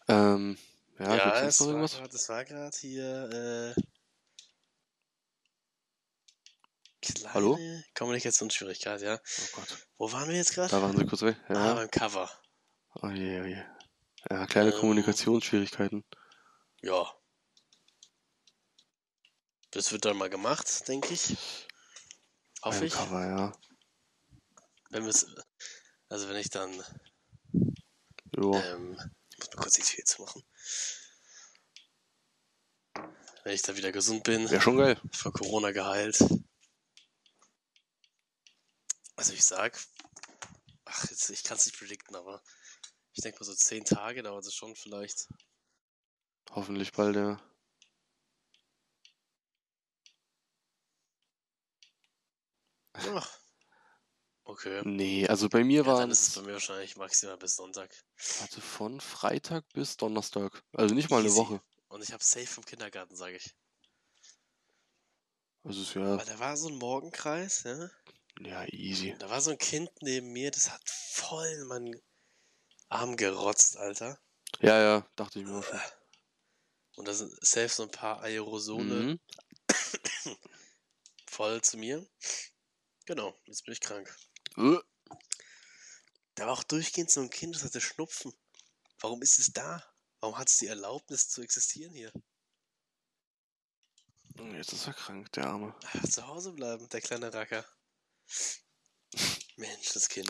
[0.08, 0.58] Ähm,
[1.00, 1.98] ja, Ja, noch war irgendwas?
[1.98, 3.82] grad- das war gerade hier, äh,
[7.02, 7.60] kleine Hallo?
[7.96, 9.16] Kommunikationsschwierigkeit, ja.
[9.16, 9.88] Oh Gott.
[9.98, 10.70] Wo waren wir jetzt gerade?
[10.72, 11.38] Da waren sie kurz weg.
[11.50, 11.74] Ah, Ja.
[11.74, 12.30] beim Cover.
[13.02, 13.64] Oh je, oh je.
[14.30, 16.04] Ja, kleine Ähm, Kommunikationsschwierigkeiten.
[16.84, 17.12] Ja.
[19.72, 21.36] Das wird dann mal gemacht, denke ich.
[22.62, 22.94] Hoffe Beim ich.
[22.94, 23.58] Cover, ja.
[24.90, 25.26] Wenn wir's,
[26.10, 26.72] also wenn ich dann,
[28.36, 28.54] Jo.
[28.56, 28.98] ähm,
[29.32, 30.44] ich muss mal kurz die Tür zu machen.
[33.44, 35.02] Wenn ich dann wieder gesund bin, Wäre schon geil.
[35.12, 36.20] von Corona geheilt.
[39.16, 39.80] Also ich sag,
[40.86, 42.44] ach, jetzt, ich kann es nicht predikten, aber
[43.14, 45.28] ich denke mal so zehn Tage dauert es schon vielleicht.
[46.52, 47.40] Hoffentlich bald, ja.
[53.04, 53.24] Ja.
[54.46, 54.82] Okay.
[54.86, 57.94] Nee, also bei mir Ja, waren dann ist es bei mir wahrscheinlich maximal bis Sonntag.
[58.40, 60.64] warte, von Freitag bis Donnerstag.
[60.74, 61.38] Also nicht mal eine Easy.
[61.38, 61.62] Woche.
[61.88, 63.56] Und ich habe safe vom Kindergarten, sage ich.
[65.64, 67.90] Also ist ja, Weil da war so ein Morgenkreis, ja.
[68.40, 69.16] ja easy.
[69.20, 72.02] Da war so ein Kind neben mir, das hat voll in meinen
[72.90, 74.20] Arm gerotzt, Alter.
[74.62, 75.80] Ja, ja, dachte ich mir auch schon.
[76.96, 79.20] Und da sind safe so ein paar Aerosole Mhm.
[81.28, 82.08] voll zu mir.
[83.06, 84.16] Genau, jetzt bin ich krank.
[84.58, 84.78] Äh,
[86.36, 88.34] Da war auch durchgehend so ein Kind, das hatte Schnupfen.
[89.00, 89.84] Warum ist es da?
[90.20, 92.12] Warum hat es die Erlaubnis zu existieren hier?
[94.54, 95.76] Jetzt ist er krank, der Arme.
[95.84, 97.66] Ach, zu Hause bleiben, der kleine Racker.
[99.58, 100.30] Mensch, das Kind.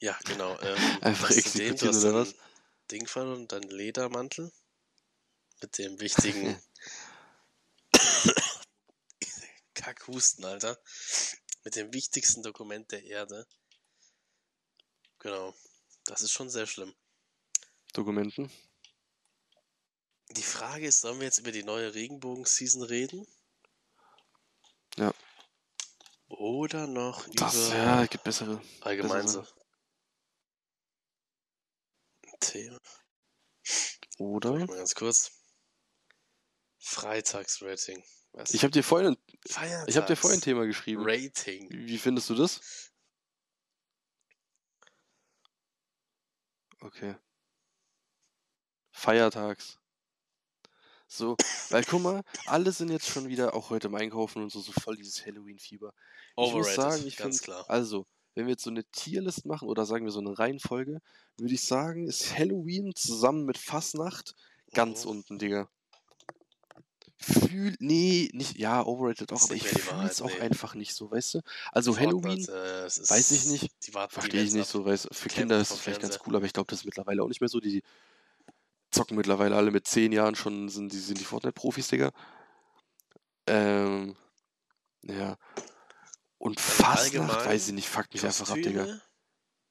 [0.00, 0.58] Ja, genau.
[0.60, 2.34] Ähm, Einfach exekutieren, du hast oder was?
[2.90, 4.52] Ding verloren und dein Ledermantel
[5.60, 6.60] mit dem wichtigen
[9.74, 10.78] Kackhusten, Alter.
[11.64, 13.46] Mit dem wichtigsten Dokument der Erde.
[15.18, 15.54] Genau.
[16.04, 16.94] Das ist schon sehr schlimm.
[17.92, 18.50] Dokumenten.
[20.30, 23.26] Die Frage ist, sollen wir jetzt über die neue Regenbogen-Season reden?
[24.96, 25.14] Ja.
[26.28, 28.60] Oder noch Das, über ja, gibt bessere.
[28.80, 29.56] allgemein so bessere.
[32.40, 32.80] Thema?
[34.18, 34.52] Oder?
[34.66, 35.35] Mal ganz kurz.
[36.86, 38.04] Freitagsrating.
[38.32, 38.54] Was?
[38.54, 39.16] Ich habe dir vorhin,
[39.48, 41.02] Feiertags ich habe dir vorhin ein Thema geschrieben.
[41.04, 41.68] Rating.
[41.70, 42.92] Wie findest du das?
[46.80, 47.16] Okay.
[48.92, 49.80] Feiertags.
[51.08, 51.36] So,
[51.70, 54.70] weil guck mal, alle sind jetzt schon wieder, auch heute im Einkaufen und so, so
[54.70, 55.92] voll dieses Halloween-Fieber.
[56.38, 60.04] Ich muss sagen, ich finde, also, wenn wir jetzt so eine Tierlist machen oder sagen
[60.04, 61.00] wir so eine Reihenfolge,
[61.36, 64.34] würde ich sagen, ist Halloween zusammen mit Fastnacht
[64.72, 65.10] ganz Mhm.
[65.10, 65.68] unten, Digga.
[67.18, 70.40] Fühl, nee, nicht, ja, overrated auch, aber nicht ich die fühle es auch nee.
[70.40, 71.40] einfach nicht so, weißt du?
[71.72, 74.98] Also Fortnite, Halloween, äh, ist, weiß ich nicht, Die die verstehe ich nicht so, weil
[74.98, 76.26] für Campen Kinder ist es vielleicht ganz Fernseher.
[76.26, 77.60] cool, aber ich glaube, das ist mittlerweile auch nicht mehr so.
[77.60, 77.82] Die
[78.90, 82.12] zocken mittlerweile alle mit zehn Jahren schon, sind die, sind die Fortnite-Profis, Digga.
[83.46, 84.16] Ähm,
[85.02, 85.36] ja.
[86.38, 88.88] Und allgemein weiß ich nicht, fuckt mich einfach ab, Digga.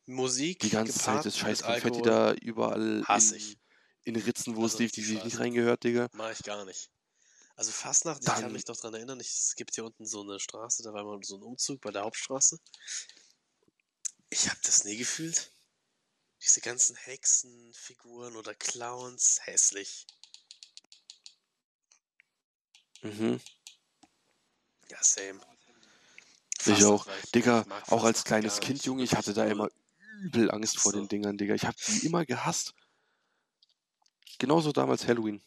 [0.08, 3.58] Musik, Die ganze Zeit das scheiß Konfetti da überall Hass in, ich.
[4.04, 5.44] in Ritzen, wo Also es definitiv richtig nicht scheiße.
[5.44, 6.10] reingehört, Digga.
[6.12, 6.90] Mach ich gar nicht.
[7.58, 10.40] Also Fastnacht, ich kann mich doch dran erinnern, ich, es gibt hier unten so eine
[10.40, 12.60] Straße, da war mal so ein Umzug bei der Hauptstraße.
[14.30, 15.52] Ich habe das nie gefühlt.
[16.42, 20.06] Diese ganzen Hexenfiguren oder Clowns, hässlich.
[23.02, 23.40] Mhm.
[24.90, 25.40] Ja, same.
[26.60, 27.08] Ich Fastnacht auch.
[27.24, 28.84] ich- Digga, ich mag auch als kleines Kind.
[28.86, 29.70] Junge, ich hatte da immer
[30.22, 30.98] übel Angst vor so.
[31.00, 31.54] den Dingern, Digga.
[31.56, 32.74] Ich habe die immer gehasst.
[34.40, 35.42] Genauso damals Halloween.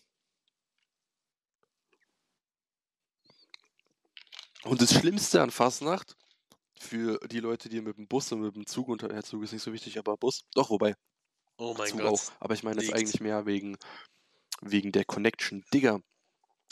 [4.69, 6.17] Und das Schlimmste an Fastnacht,
[6.79, 9.53] für die Leute, die mit dem Bus und mit dem Zug unter, ja, Zug ist
[9.53, 10.95] nicht so wichtig, aber Bus, doch, wobei,
[11.57, 12.13] Oh mein Zug Gott.
[12.13, 12.33] auch.
[12.41, 13.77] Aber ich meine jetzt eigentlich mehr wegen,
[14.61, 15.65] wegen der Connection.
[15.75, 16.01] Digga,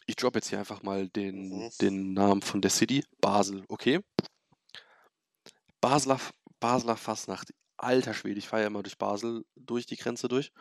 [0.06, 1.70] ich drop jetzt hier einfach mal den, Mhm.
[1.80, 3.04] den Namen von der City.
[3.20, 4.00] Basel, okay?
[5.80, 6.20] Basler,
[6.60, 7.52] Basler Fastnacht.
[7.76, 10.52] Alter Schwede, ich fahre ja immer durch Basel, durch die Grenze durch.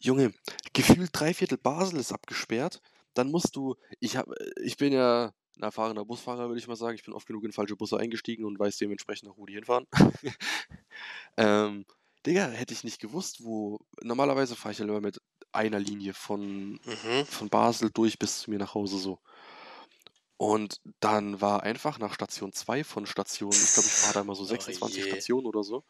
[0.00, 0.32] Junge,
[0.72, 2.80] gefühlt drei Viertel Basel ist abgesperrt.
[3.14, 4.26] Dann musst du, ich hab,
[4.62, 6.94] ich bin ja ein erfahrener Busfahrer, würde ich mal sagen.
[6.94, 9.86] Ich bin oft genug in falsche Busse eingestiegen und weiß dementsprechend auch, wo die hinfahren.
[11.36, 11.84] ähm,
[12.26, 13.78] Digga, hätte ich nicht gewusst, wo.
[14.02, 15.20] Normalerweise fahre ich ja immer mit
[15.52, 17.26] einer Linie von, Mhm.
[17.26, 19.18] von Basel durch bis zu mir nach Hause so.
[20.36, 24.34] Und dann war einfach nach Station 2 von Station, ich glaube, ich fahre da immer
[24.34, 25.10] so Oh 26 je.
[25.10, 25.84] Stationen oder so.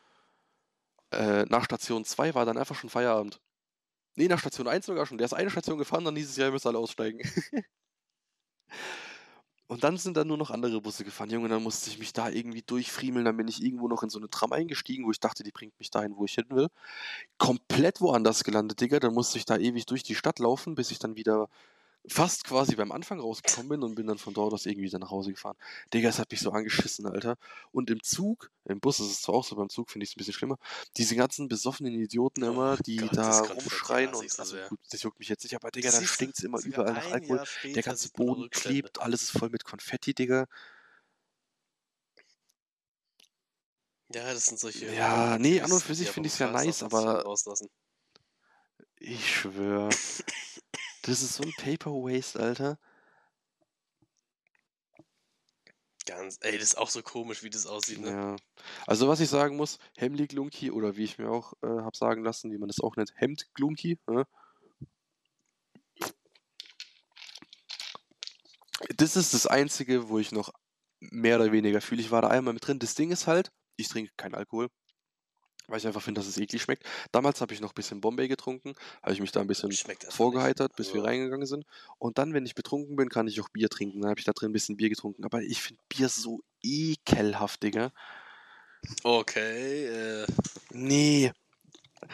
[1.12, 3.40] Äh, nach Station 2 war dann einfach schon Feierabend.
[4.16, 5.18] Nee, nach Station 1 sogar schon.
[5.18, 7.20] Der ist eine Station gefahren, dann hieß es ja, ihr müsst alle aussteigen.
[9.70, 11.30] Und dann sind dann nur noch andere Busse gefahren.
[11.30, 13.24] Junge, dann musste ich mich da irgendwie durchfriemeln.
[13.24, 15.78] Dann bin ich irgendwo noch in so eine Tram eingestiegen, wo ich dachte, die bringt
[15.78, 16.66] mich dahin, wo ich hin will.
[17.38, 18.98] Komplett woanders gelandet, Digga.
[18.98, 21.48] Dann musste ich da ewig durch die Stadt laufen, bis ich dann wieder
[22.08, 25.10] fast quasi beim Anfang rausgekommen bin und bin dann von dort aus irgendwie wieder nach
[25.10, 25.56] Hause gefahren.
[25.92, 27.36] Digga, es hat mich so angeschissen, Alter.
[27.72, 30.16] Und im Zug, im Bus ist es zwar auch so, beim Zug finde ich es
[30.16, 30.58] ein bisschen schlimmer,
[30.96, 34.80] diese ganzen besoffenen Idioten Oh immer, die Gott, da rumschreien und ich so also gut,
[34.90, 37.44] das juckt mich jetzt nicht, aber Digga, dann du, stinkt es immer überall nach Alkohol.
[37.64, 40.46] Der ganze Boden klebt, alles ist voll mit Konfetti, Digga.
[44.12, 44.92] Ja, das sind solche.
[44.92, 47.68] Ja, nee, an und für sich finde aber ich's ja nice, aber- Rauslassen.
[49.02, 49.88] Ich schwöre.
[51.02, 52.78] Das ist so ein Paper Waste, Alter.
[56.04, 58.10] Ganz, ey, das ist auch so komisch, wie das aussieht, ne?
[58.10, 58.36] Ja.
[58.86, 62.22] Also was ich sagen muss, Hemli Glunki oder wie ich mir auch äh, habe sagen
[62.22, 63.98] lassen, wie man das auch nennt, Hemd Glunki.
[64.06, 64.26] Ne?
[68.96, 70.52] Das ist das Einzige, wo ich noch
[71.00, 72.02] mehr oder weniger fühle.
[72.02, 72.78] Ich war da einmal mit drin.
[72.78, 74.68] Das Ding ist halt, ich trinke keinen Alkohol,
[75.70, 76.84] weil ich einfach finde, dass es eklig schmeckt.
[77.12, 79.72] Damals habe ich noch ein bisschen Bombay getrunken, habe ich mich da ein bisschen
[80.08, 81.64] vorgeheitert, bis wir Also, reingegangen sind.
[81.98, 84.00] Und dann, wenn ich betrunken bin, kann ich auch Bier trinken.
[84.00, 85.24] Dann habe ich da drin ein bisschen Bier getrunken.
[85.24, 87.92] Aber ich finde Bier so ekelhaft, Digga.
[89.02, 90.26] Okay, äh,
[90.72, 91.32] Nee.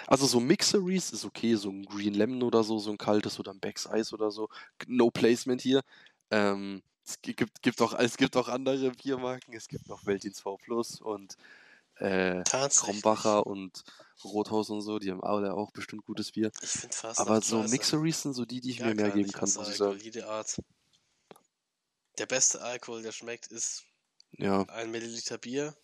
[0.06, 3.52] Also so Mixeries ist okay, so ein Green Lemon oder so, so ein kaltes oder
[3.52, 4.48] ein Becks Eis oder so.
[4.86, 5.82] No Placement hier.
[6.30, 9.54] Ähm, es gi- gibt, gibt auch, es gibt auch andere Biermarken.
[9.54, 11.36] Es gibt noch Weltdienst V Plus und
[11.96, 12.42] äh.
[12.44, 13.84] Krombacher und
[14.24, 16.50] Rothaus und so, die haben alle auch bestimmt gutes Bier.
[16.62, 19.50] Ich finde fast Aber so Mixeries sind so die, die ich mir mehr geben kann,
[19.52, 19.98] muss ich sagen.
[20.00, 20.56] Jede Art.
[22.18, 23.84] Der beste Alkohol, der schmeckt, ist
[24.32, 24.62] Ja.
[24.68, 25.76] ein Milliliter Bier.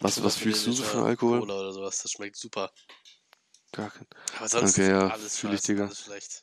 [0.00, 1.40] Was, was 500 fühlst du so für Alkohol?
[1.40, 2.72] Cola oder sowas, das schmeckt super.
[3.72, 4.06] Gar kein.
[4.36, 5.84] Aber sonst Okay, ja, alles fühl ich, Digga.
[5.84, 6.42] alles schlecht.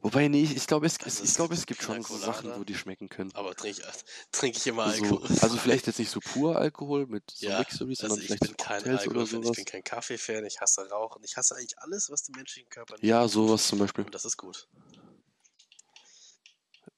[0.01, 2.59] Wobei, nee, ich, glaube, es, Also ich glaube, gibt es gibt schon so Sachen, Colada.
[2.59, 3.31] wo die schmecken können.
[3.35, 3.81] Aber trinke
[4.31, 5.37] trink ich immer So, Alkohol.
[5.41, 8.41] also vielleicht jetzt nicht so pur Alkohol mit so Ja, Mixeries, Also sondern ich vielleicht
[8.41, 9.55] bin so kein Cocktails oder Alkohol-Fan, ich sowas.
[9.57, 13.03] bin kein Kaffee-Fan, ich hasse Rauchen, ich hasse eigentlich alles, was dem menschlichen Körper nicht
[13.03, 14.05] Ja, sowas zum Beispiel.
[14.05, 14.67] Und das ist gut.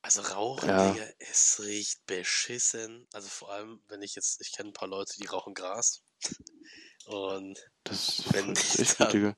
[0.02, 0.92] Also Rauchen, Ja.
[0.92, 3.08] Digga, es riecht beschissen.
[3.14, 6.02] Also vor allem, wenn ich jetzt, ich kenne ein paar Leute, die rauchen Gras.
[7.06, 9.36] Und Das, Wenn ich dann- gut, Digga.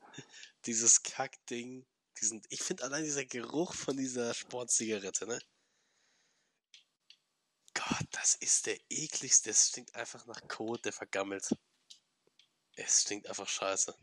[0.65, 1.86] dieses Kackding,
[2.19, 5.39] diesen, ich finde allein dieser Geruch von dieser Sportzigarette, ne?
[7.75, 9.51] Gott, das ist der ekligste.
[9.51, 11.47] Es stinkt einfach nach Kot, der vergammelt.
[12.78, 13.93] Es stinkt einfach scheiße.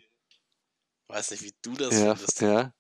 [1.07, 2.41] Weiß nicht, wie du das Ja, findest.
[2.41, 2.73] ja.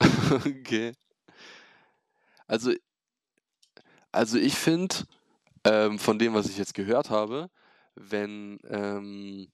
[0.46, 0.92] Okay.
[2.48, 2.72] Also,
[4.12, 4.96] also ich finde,
[5.64, 7.50] ähm, von dem, was ich jetzt gehört habe,
[7.94, 9.52] wenn, ähm,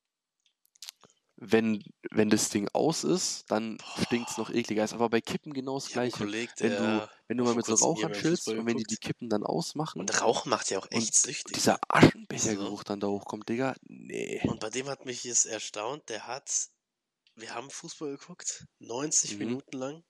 [1.41, 4.83] wenn, wenn das Ding aus ist, dann stinkt es noch ekliger.
[4.85, 6.17] Ist aber bei Kippen genau das Gleiche.
[6.19, 8.59] Kollegen, Wenn du, der wenn du mal mit so kurzem hier Rauchern beim chillst Fußball
[8.59, 8.97] und wenn die die.
[8.97, 11.53] Kippen dann ausmachen Und Rauchen macht ja auch echt süchtig.
[11.55, 14.43] dieser Aschenbechergeruch dann da hochkommt, Digga, nee.
[14.47, 16.69] Und bei dem hat mich jetzt erstaunt, der hat,
[17.37, 19.39] wir haben Fußball geguckt, 90 Mhm.
[19.39, 20.05] Minuten lang.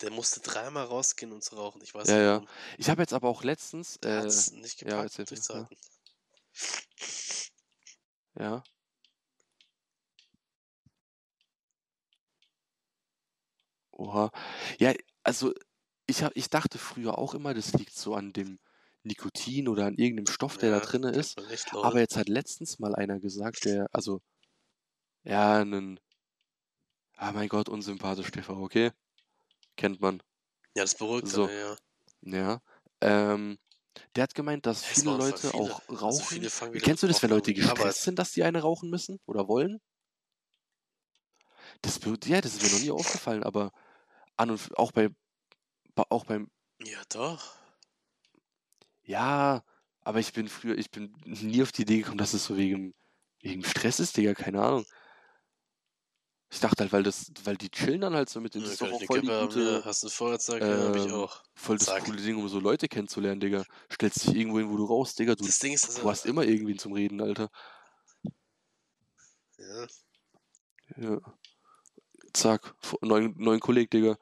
[0.00, 1.80] Der musste dreimal rausgehen, um zu rauchen.
[1.82, 2.32] Ich weiß Ja, nicht ja.
[2.32, 2.48] warum.
[2.78, 5.24] Ich habe jetzt aber auch letztens, äh, nicht gepackt, ja.
[5.24, 5.76] durchzuhalten.
[8.38, 8.62] Ja,
[13.90, 14.30] oha.
[14.78, 14.92] Ja,
[15.22, 15.52] also
[16.06, 18.58] ich, hab, ich dachte früher auch immer, das liegt so an dem
[19.04, 21.36] Nikotin oder an irgendeinem Stoff, der da Ja, drin ist.
[21.36, 21.84] man lol.
[21.84, 24.20] Aber jetzt hat letztens mal einer gesagt, der, also,
[25.24, 25.98] ja, einen,
[27.16, 28.90] ah mein Gott, unsympathisch TV, okay?
[29.76, 30.22] Kennt man,
[30.76, 31.46] Ja, das beruhigt so.
[31.46, 31.76] dann,
[32.22, 32.38] ja.
[32.38, 32.62] ja.
[33.00, 33.58] Ähm,
[34.16, 35.54] der hat gemeint, dass Es viele Leute viele.
[35.54, 36.28] auch Also rauchen.
[36.28, 37.54] viele fangen wieder Kennst du das, wenn Leute Arbeit.
[37.54, 39.80] gestresst sind, dass die eine rauchen müssen oder wollen?
[41.82, 43.72] Das, ja, das ist mir noch nie aufgefallen, aber
[44.36, 45.10] an und auch bei,
[46.10, 46.50] auch beim,
[46.84, 47.56] Ja, doch.
[49.04, 49.62] ja,
[50.00, 52.94] aber ich bin früher, ich bin nie auf die Idee gekommen, dass es so wegen,
[53.40, 54.84] wegen Stress ist, Digga, keine Ahnung.
[56.52, 58.82] Ich dachte halt, weil das, weil die chillen dann halt so mit Ja, das ist
[58.82, 60.62] doch auch voll die Kippe haben, gute, Hast du Feuerzeug?
[60.62, 61.42] Ja, hab ich ähm, auch.
[61.54, 62.04] voll das Zack.
[62.04, 63.64] coole Ding, um so Leute kennenzulernen, Digga.
[63.90, 66.26] Stellst dich irgendwo hin, wo du raus, Digga, du, Das Ding ist, also, du hast
[66.26, 67.48] immer irgendwen zum Reden, Alter.
[69.58, 69.86] ja,
[70.96, 71.20] Ja.
[72.32, 74.16] Zack, neuen, neuen Kolleg, Digga.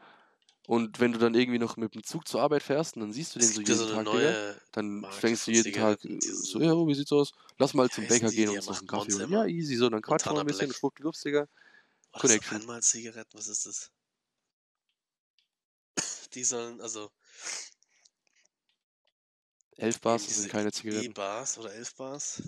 [0.67, 3.35] Und wenn du dann irgendwie noch mit dem Zug zur Arbeit fährst und dann siehst
[3.35, 4.37] du den so jeden so Tag, Digga,
[4.73, 7.33] dann Marke fängst du jeden Tag äh, so, ja, wie sieht's aus?
[7.59, 8.37] Lass mal zum Bäcker die?
[8.37, 9.31] gehen Die und uns noch einen Kaffee holen.
[9.33, 11.47] Ja, easy, so, dann quatschen wir ein bisschen, schwuppdiwupps, Digga.
[12.13, 12.61] So Connection.
[12.61, 13.39] Einmal-Zigaretten?
[13.39, 13.91] Was ist das?
[16.35, 17.11] Die sollen, also,
[19.77, 21.11] Elf Bars, das sind keine Zigaretten.
[21.11, 22.43] E-Bars oder 11 Bars,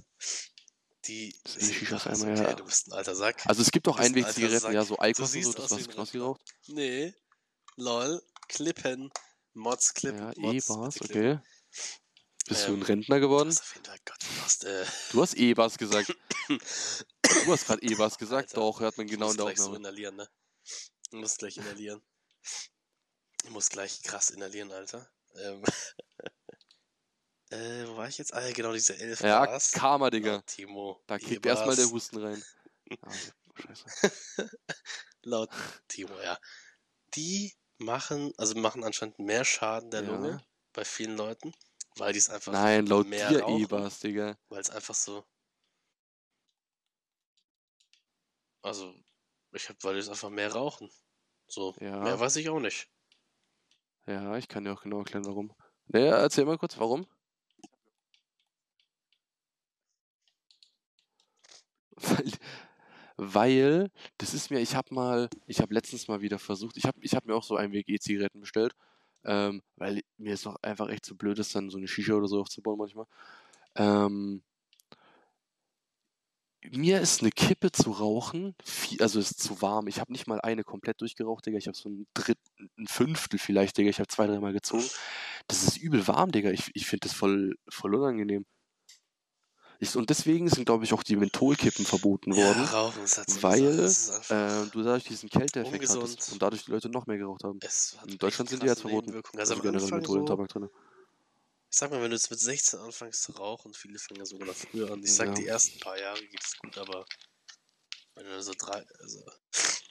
[1.07, 2.57] die Das sind Shishas also, einmal, okay, ja.
[2.57, 3.43] du bist ein alter Sack.
[3.47, 5.77] Also es gibt auch Du Einwegzigaretten, ja, so Du Eikos und so, das hast du
[5.89, 6.21] krass Rentner.
[6.21, 6.43] geraucht.
[6.67, 7.15] Nee,
[7.77, 9.11] lol, Klippen,
[9.55, 11.39] Mods, Clip, Ja, E-Bars, klippen.
[11.39, 11.39] okay.
[12.49, 13.49] Bist du ein Ähm, Rentner Du geworden?
[13.49, 16.15] hast auf jeden Fall, Gott, du hast, äh, Du hast E-Bars gesagt.
[17.45, 19.57] Du hast gerade E-Bars gesagt, Alter, doch, hört man ich genau muss in der gleich
[19.59, 19.79] so Aufnahme.
[19.79, 20.29] inhalieren, ne?
[21.11, 22.03] Ich muss gleich inhalieren.
[23.45, 25.11] Ich muss gleich krass inhalieren, Alter.
[25.37, 25.63] Ähm,
[27.51, 28.33] äh, wo war ich jetzt?
[28.35, 29.73] Ah, ja, genau, diese 11 Ja, Bars.
[29.73, 30.43] Karma, Digga.
[30.43, 31.01] Timo.
[31.07, 31.91] Da kickt erstmal der.
[31.91, 32.43] Husten rein.
[33.05, 33.11] Ah,
[33.55, 33.85] scheiße.
[35.23, 35.49] Laut
[35.89, 36.39] Timo, ja.
[37.15, 40.09] Die machen, also machen anscheinend mehr Schaden der Ja.
[40.09, 41.55] Lunge bei vielen Leuten,
[41.97, 44.37] weil die es einfach Nein, laut mehr dir rauchen, E-Bars, Digga.
[44.49, 45.25] weil es einfach so.
[48.63, 48.95] Also,
[49.53, 50.91] ich hab, weil es einfach mehr rauchen.
[51.49, 52.01] So, Ja.
[52.03, 52.89] mehr weiß ich auch nicht.
[54.07, 55.53] Ja, ich kann dir auch genau erklären, warum.
[55.89, 57.07] Naja, erzähl mal kurz, warum.
[61.97, 62.33] Weil,
[63.17, 66.99] weil das ist mir, ich habe mal, ich habe letztens mal wieder versucht, ich habe
[67.03, 68.75] ich hab mir auch so Einweg-E-Zigaretten bestellt,
[69.25, 72.29] ähm, weil mir ist auch einfach echt zu blöd ist, dann so eine Shisha oder
[72.29, 73.07] so aufzubauen manchmal.
[73.77, 74.43] Ähm,
[76.71, 79.89] mir ist eine Kippe zu rauchen, viel, also ist zu warm.
[79.89, 81.59] Ich habe nicht mal eine komplett durchgeraucht, Digga.
[81.59, 82.43] Ich habe so ein Drittel,
[82.79, 83.91] ein Fünftel vielleicht, Digga.
[83.91, 84.85] Ich habe zwei, dreimal gezogen.
[85.49, 86.51] Das ist übel warm, Digga.
[86.51, 88.47] Ich, ich finde das voll, voll unangenehm.
[89.81, 93.43] Ich, und deswegen sind, glaube ich, auch die Mentholkippen verboten Ja, worden, Rauchen ist halt
[93.43, 96.05] weil äh, du dadurch diesen Kälteeffekt ungesund.
[96.05, 97.59] hattest und dadurch die Leute noch mehr geraucht haben.
[98.07, 99.21] In Deutschland sind die jetzt krasse verboten.
[99.37, 100.69] Also, Also generell Menthol so, Tabak drin.
[101.73, 104.47] Ich sag mal, wenn du jetzt mit 16 anfängst zu rauchen, viele fangen ja sogar
[104.47, 105.03] noch früher an.
[105.03, 105.35] Ich sag, Ja.
[105.35, 107.07] die ersten paar Jahre geht es gut, aber
[108.15, 109.25] wenn du so drei, also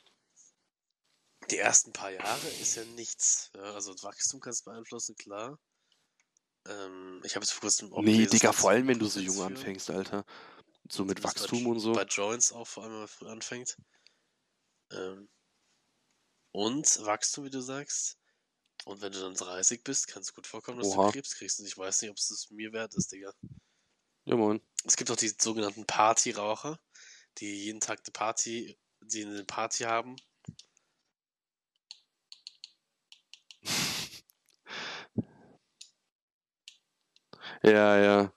[1.49, 3.49] die ersten paar Jahre ist ja nichts.
[3.55, 5.59] Ja, also Wachstum kannst du beeinflussen, klar.
[6.67, 9.19] Ähm, ich habe jetzt vor kurzem auch Nee, gelesen, Digga, vor allem wenn du so
[9.19, 10.23] jung für- anfängst, Alter.
[10.87, 11.93] So mit Wachstum bei, und so.
[11.93, 13.75] Bei Joints auch, vor allem, wenn man früh anfängt.
[14.91, 15.31] Ähm,
[16.51, 18.19] und Wachstum, wie du sagst.
[18.85, 21.07] Und wenn du dann 30 bist, kann es gut vorkommen, dass Oha.
[21.07, 21.59] du Krebs kriegst.
[21.59, 23.33] Und ich weiß nicht, ob es das mir wert ist, Digga.
[24.25, 24.61] Ja, moin.
[24.85, 26.79] Es gibt auch die sogenannten Partyraucher,
[27.37, 30.15] die jeden Tag eine Party, die eine Party haben.
[37.63, 38.33] Ja, ja.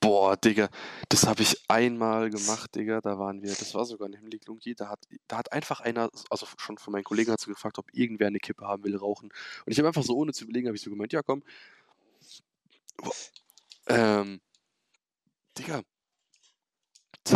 [0.00, 0.70] Boah, Digga,
[1.10, 3.02] das habe ich einmal gemacht, Digga.
[3.02, 4.74] Da waren wir, das war sogar in Himmelglungi.
[4.74, 7.92] Da hat, da hat einfach einer, also schon von meinen Kollegen hat so gefragt, ob
[7.92, 9.30] irgendwer eine Kippe haben will, rauchen.
[9.66, 11.42] Und ich habe einfach so ohne zu überlegen, habe ich so gemeint, ja komm.
[13.88, 14.40] Ähm,
[15.58, 15.82] Digga.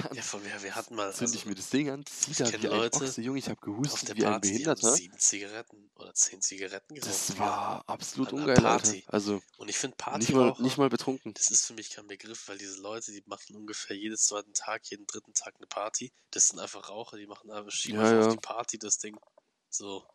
[0.02, 2.30] Dann Ja, von mir, wir hatten mal, zünd also ich mir das Ding an, zieh
[2.32, 4.48] ich da wie ein Leute Ochse, Junge, ich habe auf gehustet der wie ein Party,
[4.64, 4.92] haben Behinderter.
[4.92, 8.92] sieben Zigaretten oder zehn Zigaretten geraucht, Das war absolut ungeil, Alter.
[8.92, 9.04] Party.
[9.06, 11.34] Also Und ich finde nicht mal, Partyraucher, nicht mal betrunken.
[11.34, 14.86] das ist für mich kein Begriff, weil diese Leute, die machen ungefähr jeden zweiten Tag,
[14.90, 16.12] jeden dritten Tag eine Party.
[16.30, 18.32] Das sind einfach Raucher, die machen einfach, schieben Ja, einfach auf ja.
[18.32, 19.16] die Party das Ding.
[19.70, 20.06] So.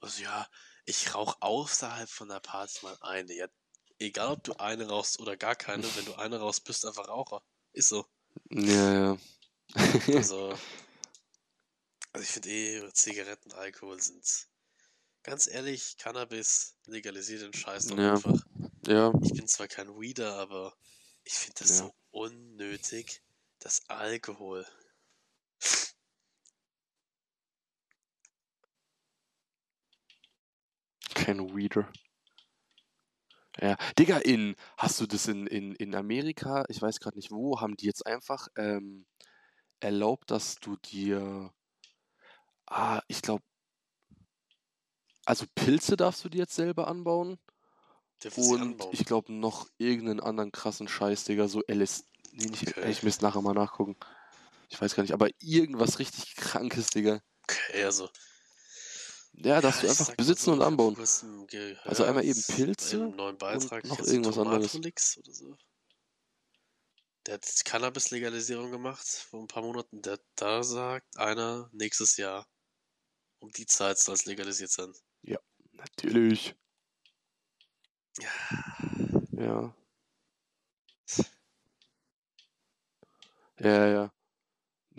[0.00, 0.48] Also ja,
[0.84, 3.32] ich rauche außerhalb von der Party mal eine.
[3.34, 3.46] Ja,
[3.98, 7.08] egal ob du eine rauchst oder gar keine, wenn du eine rauchst, bist du einfach
[7.08, 7.42] Raucher.
[7.72, 8.06] Ist so.
[8.50, 9.18] Ja, ja.
[10.16, 10.56] Also,
[12.12, 14.48] also ich finde eh, Zigaretten, Alkohol sind,
[15.22, 18.14] ganz ehrlich, Cannabis legalisiert den Scheiß doch Ja.
[18.14, 18.44] einfach.
[18.86, 20.74] Ja, Ich bin zwar kein Weeder, aber
[21.24, 21.76] ich finde das Ja.
[21.86, 23.22] so unnötig,
[23.60, 24.66] das Alkohol.
[31.14, 31.90] kein Weeder.
[33.60, 37.60] Ja, Digga, in, hast du das in, in, in Amerika, ich weiß gerade nicht wo,
[37.60, 39.04] haben die jetzt einfach ähm,
[39.80, 41.52] erlaubt, dass du dir,
[42.66, 43.44] ah, ich glaube,
[45.26, 47.38] also Pilze darfst du dir jetzt selber anbauen
[48.22, 48.90] sie und anbauen.
[48.92, 52.90] ich glaube noch irgendeinen anderen krassen Scheiß, Digga, so LS, nee, nicht, Okay.
[52.90, 53.96] ich müsste nachher mal nachgucken.
[54.70, 57.20] Ich weiß gar nicht, aber irgendwas richtig krankes, Digga.
[57.42, 58.08] Okay, also.
[59.32, 60.94] Ja, darfst ja, du einfach besitzen so, und anbauen.
[60.94, 63.08] gehört, Also einmal eben Pilze
[63.38, 64.74] Beitrag, noch irgendwas anderes.
[65.18, 65.56] Oder so?
[67.26, 70.02] Der hat Cannabis-Legalisierung gemacht vor ein paar Monaten.
[70.02, 72.46] Der da sagt einer nächstes Jahr.
[73.38, 74.92] Um die Zeit soll es legalisiert sein.
[75.80, 76.54] Natürlich.
[78.18, 78.30] Ja.
[79.32, 79.74] Ja.
[83.58, 84.12] Ja, ja.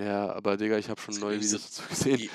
[0.03, 2.29] Ja, aber Digga, ich habe schon neue Videos dazu gesehen.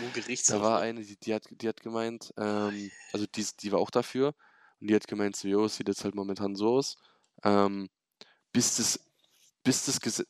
[0.48, 0.86] Da war ne?
[0.86, 4.34] eine, die, die, hat, die hat gemeint, ähm, also die, die war auch dafür
[4.80, 6.96] und die hat gemeint, so, jo, es sieht jetzt halt momentan so aus,
[7.44, 7.88] ähm,
[8.52, 9.00] bis das,
[9.64, 10.28] bis das Gesetz,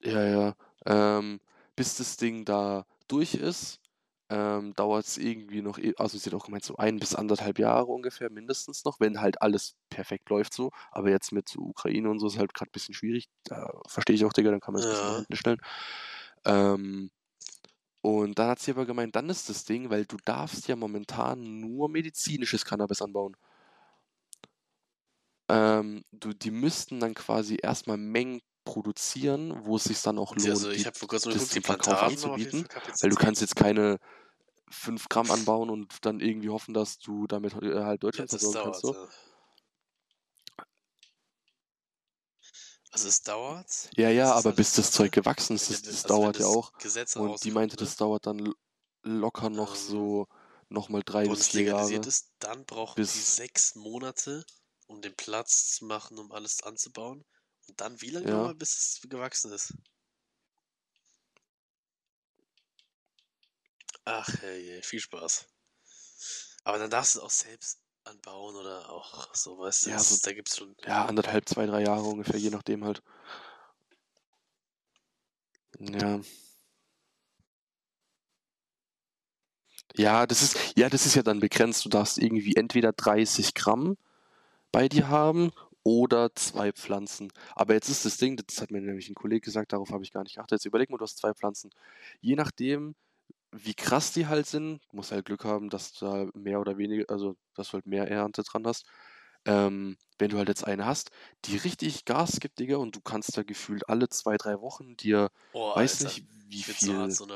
[0.00, 0.54] ja, ja,
[0.86, 1.40] ähm,
[1.76, 3.80] bis das Ding da durch ist,
[4.30, 7.58] ähm, dauert es irgendwie noch, eh- also sie hat auch gemeint, so ein bis anderthalb
[7.58, 12.08] Jahre ungefähr mindestens noch, wenn halt alles perfekt läuft so, aber jetzt mit so Ukraine
[12.10, 14.72] und so ist halt gerade ein bisschen schwierig, da verstehe ich auch, Digga, dann kann
[14.72, 15.12] man es ein bisschen Ja.
[15.12, 15.60] nach hinten stellen.
[16.44, 17.10] Ähm,
[18.02, 21.60] und dann hat sie aber gemeint, dann ist das Ding, weil du darfst ja momentan
[21.60, 23.36] nur medizinisches Cannabis anbauen.
[25.48, 30.46] Ähm, du, die müssten dann quasi erstmal Mengen produzieren, wo es sich dann auch lohnt,
[30.46, 32.66] Also ich die, vor kurzem das zum Verkauf anzubieten,
[33.00, 33.98] weil du kannst jetzt keine
[34.70, 38.40] 5 Gramm anbauen und dann irgendwie hoffen, dass du damit äh, halt Ja, Deutschland das
[38.40, 38.80] versorgen kannst.
[38.82, 38.94] So.
[38.94, 39.08] ja.
[42.92, 43.90] Also es dauert.
[43.96, 44.90] Ja, ja, aber halt bis das.
[44.92, 46.72] Zeug gewachsen ist, das, das also dauert ja das auch.
[46.78, 47.76] Gesetz Und die meinte, ne?
[47.76, 48.52] das dauert dann
[49.02, 50.28] locker noch Ähm, so
[50.68, 52.06] nochmal drei bis vier legalisiert Jahre.
[52.06, 54.44] ist, dann brauchen die bis- sechs Monate,
[54.86, 57.24] um den Platz zu machen, um alles anzubauen.
[57.68, 58.30] Und dann wie lange Ja.
[58.30, 59.74] nochmal, bis es gewachsen ist?
[64.04, 65.48] Ach, hey, viel Spaß.
[66.64, 70.18] Aber dann darfst du es auch selbst anbauen oder auch so, weißt du, Ja, so-
[70.22, 70.74] da gibt's schon.
[70.86, 73.02] Ja, anderthalb, zwei, drei Jahre ungefähr, je nachdem halt.
[75.78, 76.20] Ja.
[79.96, 81.84] Ja, das ist, ja, das ist ja dann begrenzt.
[81.84, 83.96] Du darfst irgendwie entweder 30 Gramm
[84.72, 87.32] bei dir haben oder zwei Pflanzen.
[87.54, 90.12] Aber jetzt ist das Ding, das hat mir nämlich ein Kollege gesagt, darauf habe ich
[90.12, 90.52] gar nicht geachtet.
[90.60, 91.70] Jetzt überleg mal, du hast zwei Pflanzen.
[92.20, 92.94] Je nachdem,
[93.52, 97.04] wie krass die halt sind, musst halt Glück haben, dass du da mehr oder weniger,
[97.10, 98.86] also dass du halt mehr Ernte dran hast.
[99.46, 101.10] ähm, wenn du halt jetzt eine hast,
[101.46, 105.30] die richtig Gas gibt, Digga, und du kannst da gefühlt alle zwei, drei Wochen dir,
[105.52, 106.04] Oh, weiß Alter.
[106.04, 107.26] nicht, wie viel, so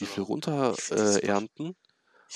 [0.00, 1.76] wie viel runter äh, ernten.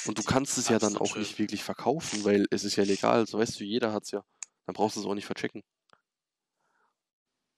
[0.07, 1.23] Und du kannst es ja dann auch schön.
[1.23, 3.27] nicht wirklich verkaufen, weil es ist ja legal.
[3.27, 4.25] So weißt du, jeder hat's ja.
[4.67, 5.63] Dann brauchst du es auch nicht verchecken.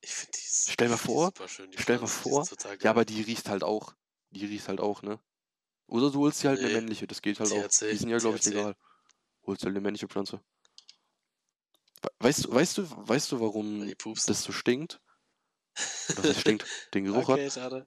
[0.00, 1.70] Ich finde die, Stell mal vor, super schön.
[1.70, 2.46] Die stell mal vor,
[2.82, 3.94] Ja, aber die riecht halt auch.
[4.30, 5.18] Die riecht halt auch, ne?
[5.92, 6.74] Oder du holst dir halt eine Nee.
[6.80, 7.68] männliche, das geht halt auch.
[7.68, 8.50] THC, Die sind ja, glaube ich, THC.
[8.54, 8.76] legal.
[9.46, 10.40] Holst halt eine männliche Pflanze.
[12.02, 13.92] We- Weißt du, weißt du, weißt du, warum
[14.26, 15.00] das so stinkt?
[16.16, 17.86] Oder das stinkt, den Geruch okay, schade.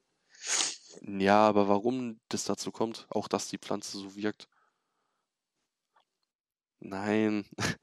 [1.01, 1.09] hat?
[1.19, 4.47] Ja, aber warum das dazu kommt, auch dass die Pflanze so wirkt.
[6.79, 7.45] Nein,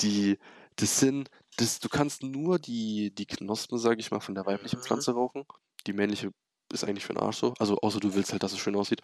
[0.00, 0.38] die,
[0.76, 4.80] das sind, das, du kannst nur die, die Knospen, sage ich mal, von der weiblichen
[4.80, 4.82] Mhm.
[4.82, 5.44] Pflanze rauchen.
[5.86, 6.32] Die männliche
[6.72, 7.54] ist eigentlich für den Arsch so.
[7.58, 9.02] Also außer du willst halt, dass es schön aussieht.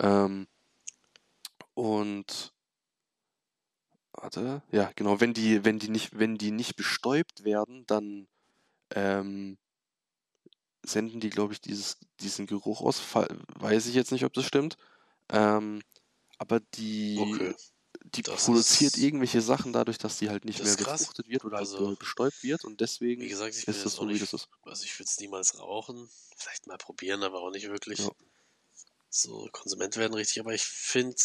[0.00, 0.46] Ähm,
[1.74, 2.52] und
[4.12, 8.28] warte, ja, genau, wenn die, wenn die nicht, wenn die nicht bestäubt werden, dann
[8.94, 9.58] ähm,
[10.84, 13.02] senden die, glaube ich, dieses, diesen Geruch aus.
[13.58, 14.76] Weiß ich jetzt nicht, ob das stimmt.
[15.30, 15.82] Ähm,
[16.38, 17.54] aber die, Okay.
[18.04, 21.90] Die Das produziert irgendwelche Sachen dadurch, dass die halt nicht mehr befruchtet wird oder Also,
[21.90, 24.48] be- bestäubt wird und deswegen Wie gesagt, ich ist das so, wie das ist.
[24.62, 26.08] also ich würde es niemals rauchen.
[26.36, 28.10] Vielleicht mal probieren, aber auch nicht wirklich Ja.
[29.10, 30.40] so Konsument werden richtig.
[30.40, 31.16] Aber ich finde,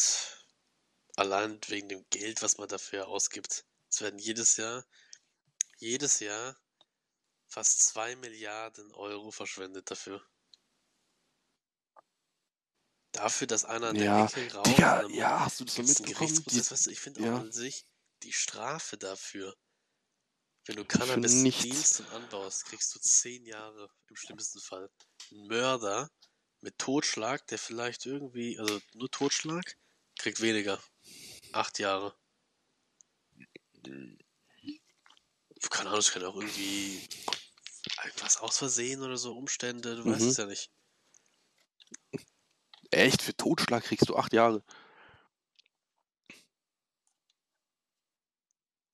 [1.16, 4.86] allein wegen dem Geld, was man dafür ausgibt, es werden jedes Jahr,
[5.78, 6.58] jedes Jahr
[7.48, 10.22] fast zwei Milliarden Euro verschwendet dafür.
[13.16, 16.44] Dafür, dass einer der Ja, Ecke raucht, Digga, ja, hast du das so mitbekommen?
[16.50, 16.58] Die.
[16.72, 17.38] Weißt du, ich finde auch ja.
[17.38, 17.86] an sich
[18.24, 19.56] die Strafe dafür,
[20.66, 24.90] wenn du Cannabis dienst und anbaust, kriegst du zehn Jahre im schlimmsten Fall.
[25.32, 26.12] Ein Mörder
[26.62, 29.78] mit Totschlag, der vielleicht irgendwie, also nur Totschlag,
[30.18, 30.82] kriegt weniger.
[31.54, 32.16] Acht Jahre.
[35.70, 37.08] Keine Ahnung, es kann auch irgendwie
[38.04, 40.28] irgendwas aus Versehen oder so, Umstände, du weißt Mhm.
[40.30, 40.72] es ja nicht.
[42.96, 44.64] Echt, für Totschlag kriegst du acht Jahre.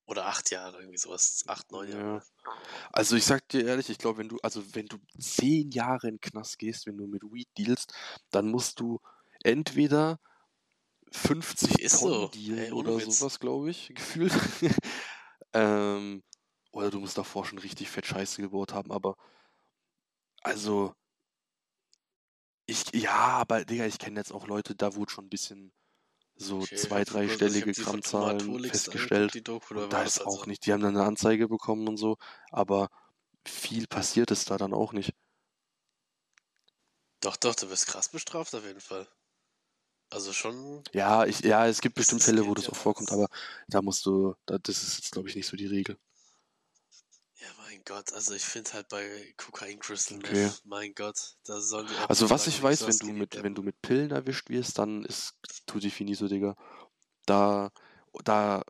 [0.06, 1.44] Oder acht Jahre, irgendwie sowas.
[1.46, 2.18] Acht, neun Jahre.
[2.18, 2.22] Ja.
[2.92, 6.14] Also ich sag dir ehrlich, ich glaube, wenn du, also wenn du zehn Jahre in
[6.16, 7.94] den Knast gehst, wenn du mit Weed dealst,
[8.30, 9.00] dann musst du
[9.44, 10.18] entweder
[11.12, 12.28] 50 Ist Tonnen so.
[12.28, 13.18] dealen Ey, ohne oder Witz.
[13.18, 14.32] sowas, glaube ich, gefühlt.
[15.52, 16.22] ähm,
[16.72, 19.16] oder du musst davor schon richtig fett Scheiße gebaut haben, aber
[20.42, 20.94] also
[22.72, 25.72] ich, ja, aber Digga, ich kenne jetzt auch Leute, da wurde schon ein bisschen
[26.36, 29.42] so Okay, zwei, also dreistellige Grammzahlen festgestellt.
[29.48, 30.46] Doku, da Und da war ist das auch also.
[30.46, 32.16] nicht, die haben dann eine Anzeige bekommen und so,
[32.50, 32.88] aber
[33.46, 35.14] viel passiert ist da dann auch nicht.
[37.20, 39.08] Doch, doch, du wirst krass bestraft auf jeden Fall.
[40.10, 43.28] Also schon, Ja, ich, ja, es gibt bestimmt Fälle, wo das auch vorkommt, aber
[43.68, 45.98] da musst du, da, das ist jetzt, glaube ich, nicht so die Regel.
[47.82, 50.50] Mein Gott, also ich finde halt bei Kokain Crystal Okay.
[50.64, 53.80] Mein Gott, da sollen die Also was ich weiß, wenn du mit, wenn du mit
[53.82, 55.34] Pillen erwischt wirst, dann ist
[55.66, 56.56] Tutti Finito, Digga.
[57.26, 57.70] Da,
[58.24, 58.62] da,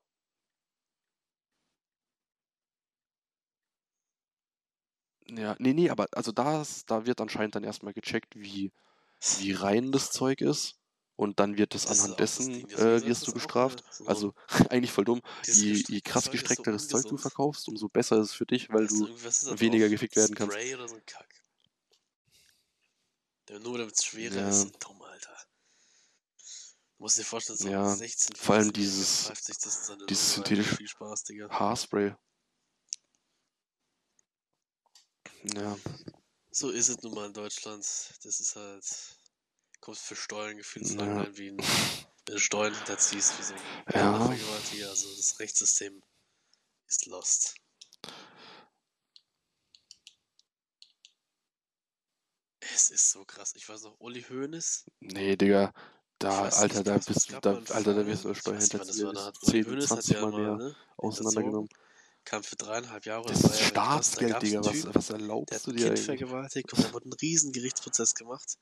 [5.26, 8.72] ja, nee, nee, aber also das, da wird anscheinend dann erstmal gecheckt, wie,
[9.38, 10.78] wie rein das Zeug ist.
[11.22, 13.84] Und dann wird das anhand dessen, äh, wirst du bestraft.
[14.06, 14.34] Also
[14.70, 15.22] eigentlich voll dumm.
[15.46, 19.06] Je, je krass gestreckteres Zeug du verkaufst, umso besser ist es für dich, weil du
[19.06, 20.52] da weniger gefickt werden kannst.
[20.52, 21.44] Spray oder so ein Kack.
[23.50, 24.48] Ja, Nur damit es schwerer Ja.
[24.48, 25.36] ist, dumm, Alter.
[26.96, 31.48] Du musst dir vorstellen, so Ja, ein 16, vor allem 15-Jähriger dieses- das dieses synthetische-.
[31.50, 32.14] Haarspray.
[35.54, 35.76] Ja,
[36.50, 37.84] So ist es nun mal in Deutschland.
[38.24, 38.84] Das ist halt.
[39.83, 41.01] Kommst für Steuern gefühlt so Ja.
[41.05, 43.61] lange rein, wie ein, wenn du Steuern hinterziehst, wie so ein
[43.93, 44.26] Ja.
[44.26, 44.89] Vergewaltiger.
[44.89, 46.01] Also das Rechtssystem
[46.87, 47.57] ist lost.
[52.61, 53.55] Es ist so krass.
[53.57, 54.85] Ich weiß noch, Uli Hoeneß.
[55.01, 55.72] nee, Digga.
[56.20, 59.91] Da, Alter, nicht, da bist du, da, Alter, da wirst du bis Uli 10, Hoeneß
[59.91, 61.68] hat 20 ja Mal mehr ne, auseinandergenommen.
[62.24, 64.64] kam für dreieinhalb Jahre Das ist Staatsgeld, Digga.
[64.64, 66.05] Was, was erlaubst du dir Kind eigentlich?
[66.05, 68.57] vergewaltigt und da wurde ein riesen Gerichtsprozess gemacht.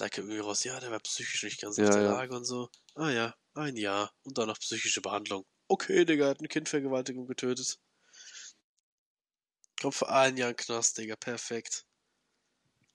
[0.00, 2.12] Da kam irgendwie raus, ja, der war psychisch nicht ganz Ja, auf der ja.
[2.12, 2.70] Lage und so.
[2.94, 5.44] Ah ja, ein Jahr und dann noch psychische Behandlung.
[5.68, 7.78] Okay, Digga, hat ein Kind Vergewaltigung getötet.
[9.80, 11.84] Kommt für ein Jahr in den Knast, Digga, perfekt.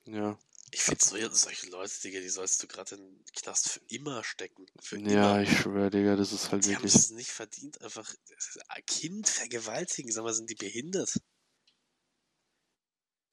[0.08, 0.38] Ja.
[0.72, 4.24] Ich finde so, solche Leute, Digga, die sollst du gerade in den Knast für immer
[4.24, 4.66] stecken.
[4.82, 5.42] Für Ja, immer.
[5.42, 6.96] ich schwöre, Digga, das ist halt Die haben wirklich.
[6.96, 8.12] es nicht verdient, einfach
[8.70, 10.12] ein Kind vergewaltigen.
[10.12, 11.14] Sag mal, sind die behindert?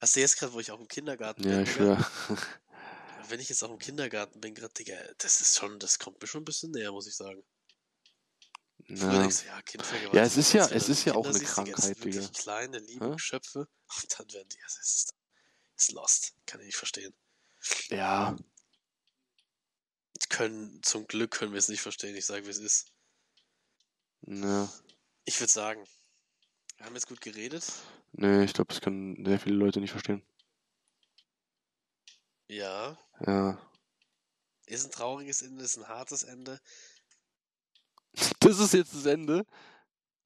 [0.00, 1.98] Hast du jetzt gerade, wo ich auch im Kindergarten Ja, bin, ich Digga?
[3.28, 6.26] Wenn ich jetzt auch im Kindergarten bin, gerade, Digga, das ist schon, das kommt mir
[6.28, 7.42] schon ein bisschen näher, muss ich sagen.
[8.88, 9.10] Ja.
[9.20, 9.62] denkst ja.
[10.12, 12.28] Ja, es ist ja- es ist ja auch eine siehst, die Krankheit, wirklich Digga.
[12.38, 13.12] kleine, liebe Hä?
[13.12, 13.60] Geschöpfe.
[13.60, 15.14] Und dann werden die, das ist,
[15.78, 16.34] ist lost.
[16.46, 17.14] Kann ich nicht verstehen.
[17.90, 18.36] Ja,
[20.20, 22.16] Die können, zum Glück können wir es nicht verstehen.
[22.16, 22.92] Ich sage, wie es ist.
[24.22, 24.68] ne.
[25.24, 25.86] Ich würde sagen,
[26.76, 27.64] wir haben jetzt gut geredet.
[28.12, 30.22] Nee, ich glaube, das können sehr viele Leute nicht verstehen.
[32.48, 33.58] Ja, Ja.
[34.66, 36.60] ist ein trauriges Ende, ist ein hartes Ende.
[38.40, 39.46] Das ist jetzt das Ende.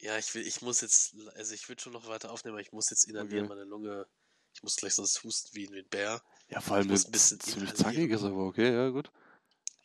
[0.00, 2.72] Ja, ich will, ich muss jetzt, also ich würde schon noch weiter aufnehmen, aber ich
[2.72, 3.48] muss jetzt inhalieren, Okay.
[3.54, 4.06] meine Lunge.
[4.54, 6.22] Ich muss gleich sonst husten wie ein Bär.
[6.48, 9.10] Ja, vor allem muss ein bisschen ziemlich zackig ist aber okay, ja, gut.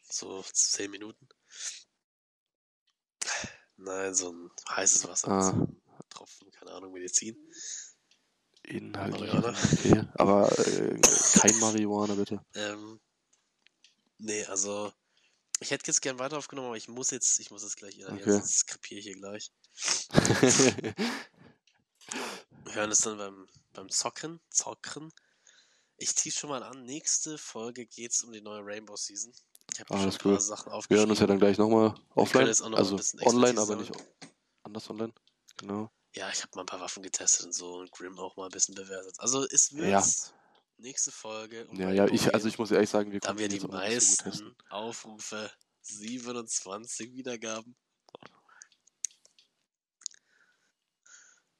[0.10, 1.28] So zehn Minuten.
[3.78, 5.30] Nein, so ein heißes Wasser.
[5.30, 5.68] Ah.
[6.10, 7.36] Tropfen, keine Ahnung, Medizin.
[8.80, 9.50] Marihuana.
[9.74, 10.04] okay.
[10.16, 11.00] Aber äh,
[11.40, 12.40] kein Marihuana, bitte.
[12.56, 13.00] Ähm,
[14.20, 14.92] nee, also
[15.60, 18.22] ich hätte jetzt gern weiter aufgenommen, aber ich muss jetzt, ich muss jetzt gleich inhalieren,
[18.22, 18.32] Okay.
[18.40, 19.52] sonst kapiere ich hier gleich.
[22.66, 25.12] Wir hören es dann beim, beim Zocken, Zocken.
[25.98, 29.32] Ich tease schon mal an, nächste Folge geht's um die neue Rainbow Season.
[29.74, 30.40] Ich habe schon Alles ein paar.
[30.42, 31.00] Sachen Wir aufgeschrieben.
[31.02, 32.48] hören uns ja dann gleich nochmal offline.
[32.48, 32.66] also
[33.26, 33.92] online, aber nicht
[34.64, 35.14] anders online.
[35.58, 35.90] Genau.
[36.14, 38.52] Ja, ich habe mal ein paar Waffen getestet und so und Grim auch mal ein
[38.52, 39.16] bisschen bewertet.
[39.20, 40.06] Also es wird Ja.
[40.78, 43.48] nächste Folge um Ja, ja, ich, also ich muss ehrlich sagen, wir Da haben wir
[43.48, 45.50] die nicht so meisten Aufrufe,
[45.82, 47.78] 27 Wiedergaben.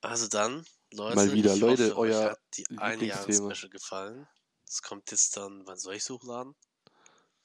[0.02, 3.56] Also dann, Leute, Mal wieder, ich Leute, hoffe, euch euer hat die ein Jahr Lieblingsthema.
[3.56, 4.28] Special gefallen.
[4.66, 6.56] Das kommt jetzt dann, wann soll ich hochladen?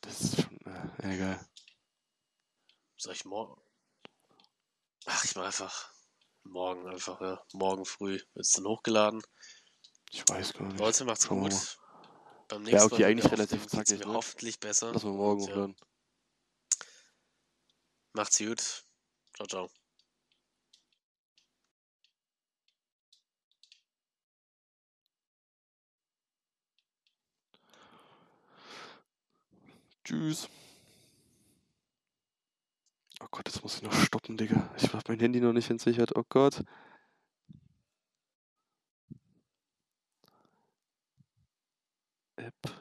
[0.01, 1.49] Das ist schon, äh, egal.
[2.97, 3.61] Soll ich morgen?
[5.05, 5.93] Ach, ich mach einfach
[6.51, 7.41] morgen einfach, ja.
[7.53, 9.23] Morgen früh wird es dann hochgeladen.
[10.13, 10.79] Ich weiß gar nicht.
[10.79, 11.79] Leute, macht's Schauen gut.
[12.49, 14.15] Beim Ja, nächsten okay, Mal, eigentlich relativ zackig, ne?
[14.15, 14.93] hoffentlich besser.
[14.93, 15.69] Lass mal morgen ja.
[18.13, 18.85] Macht's gut.
[19.35, 19.71] Ciao, ciao.
[30.05, 30.49] Tschüss.
[33.21, 34.71] Oh Gott, jetzt muss ich noch stoppen, Digga.
[34.77, 36.15] Ich habe mein Handy noch nicht entsichert.
[36.17, 36.63] Oh Gott.
[42.37, 42.76] App.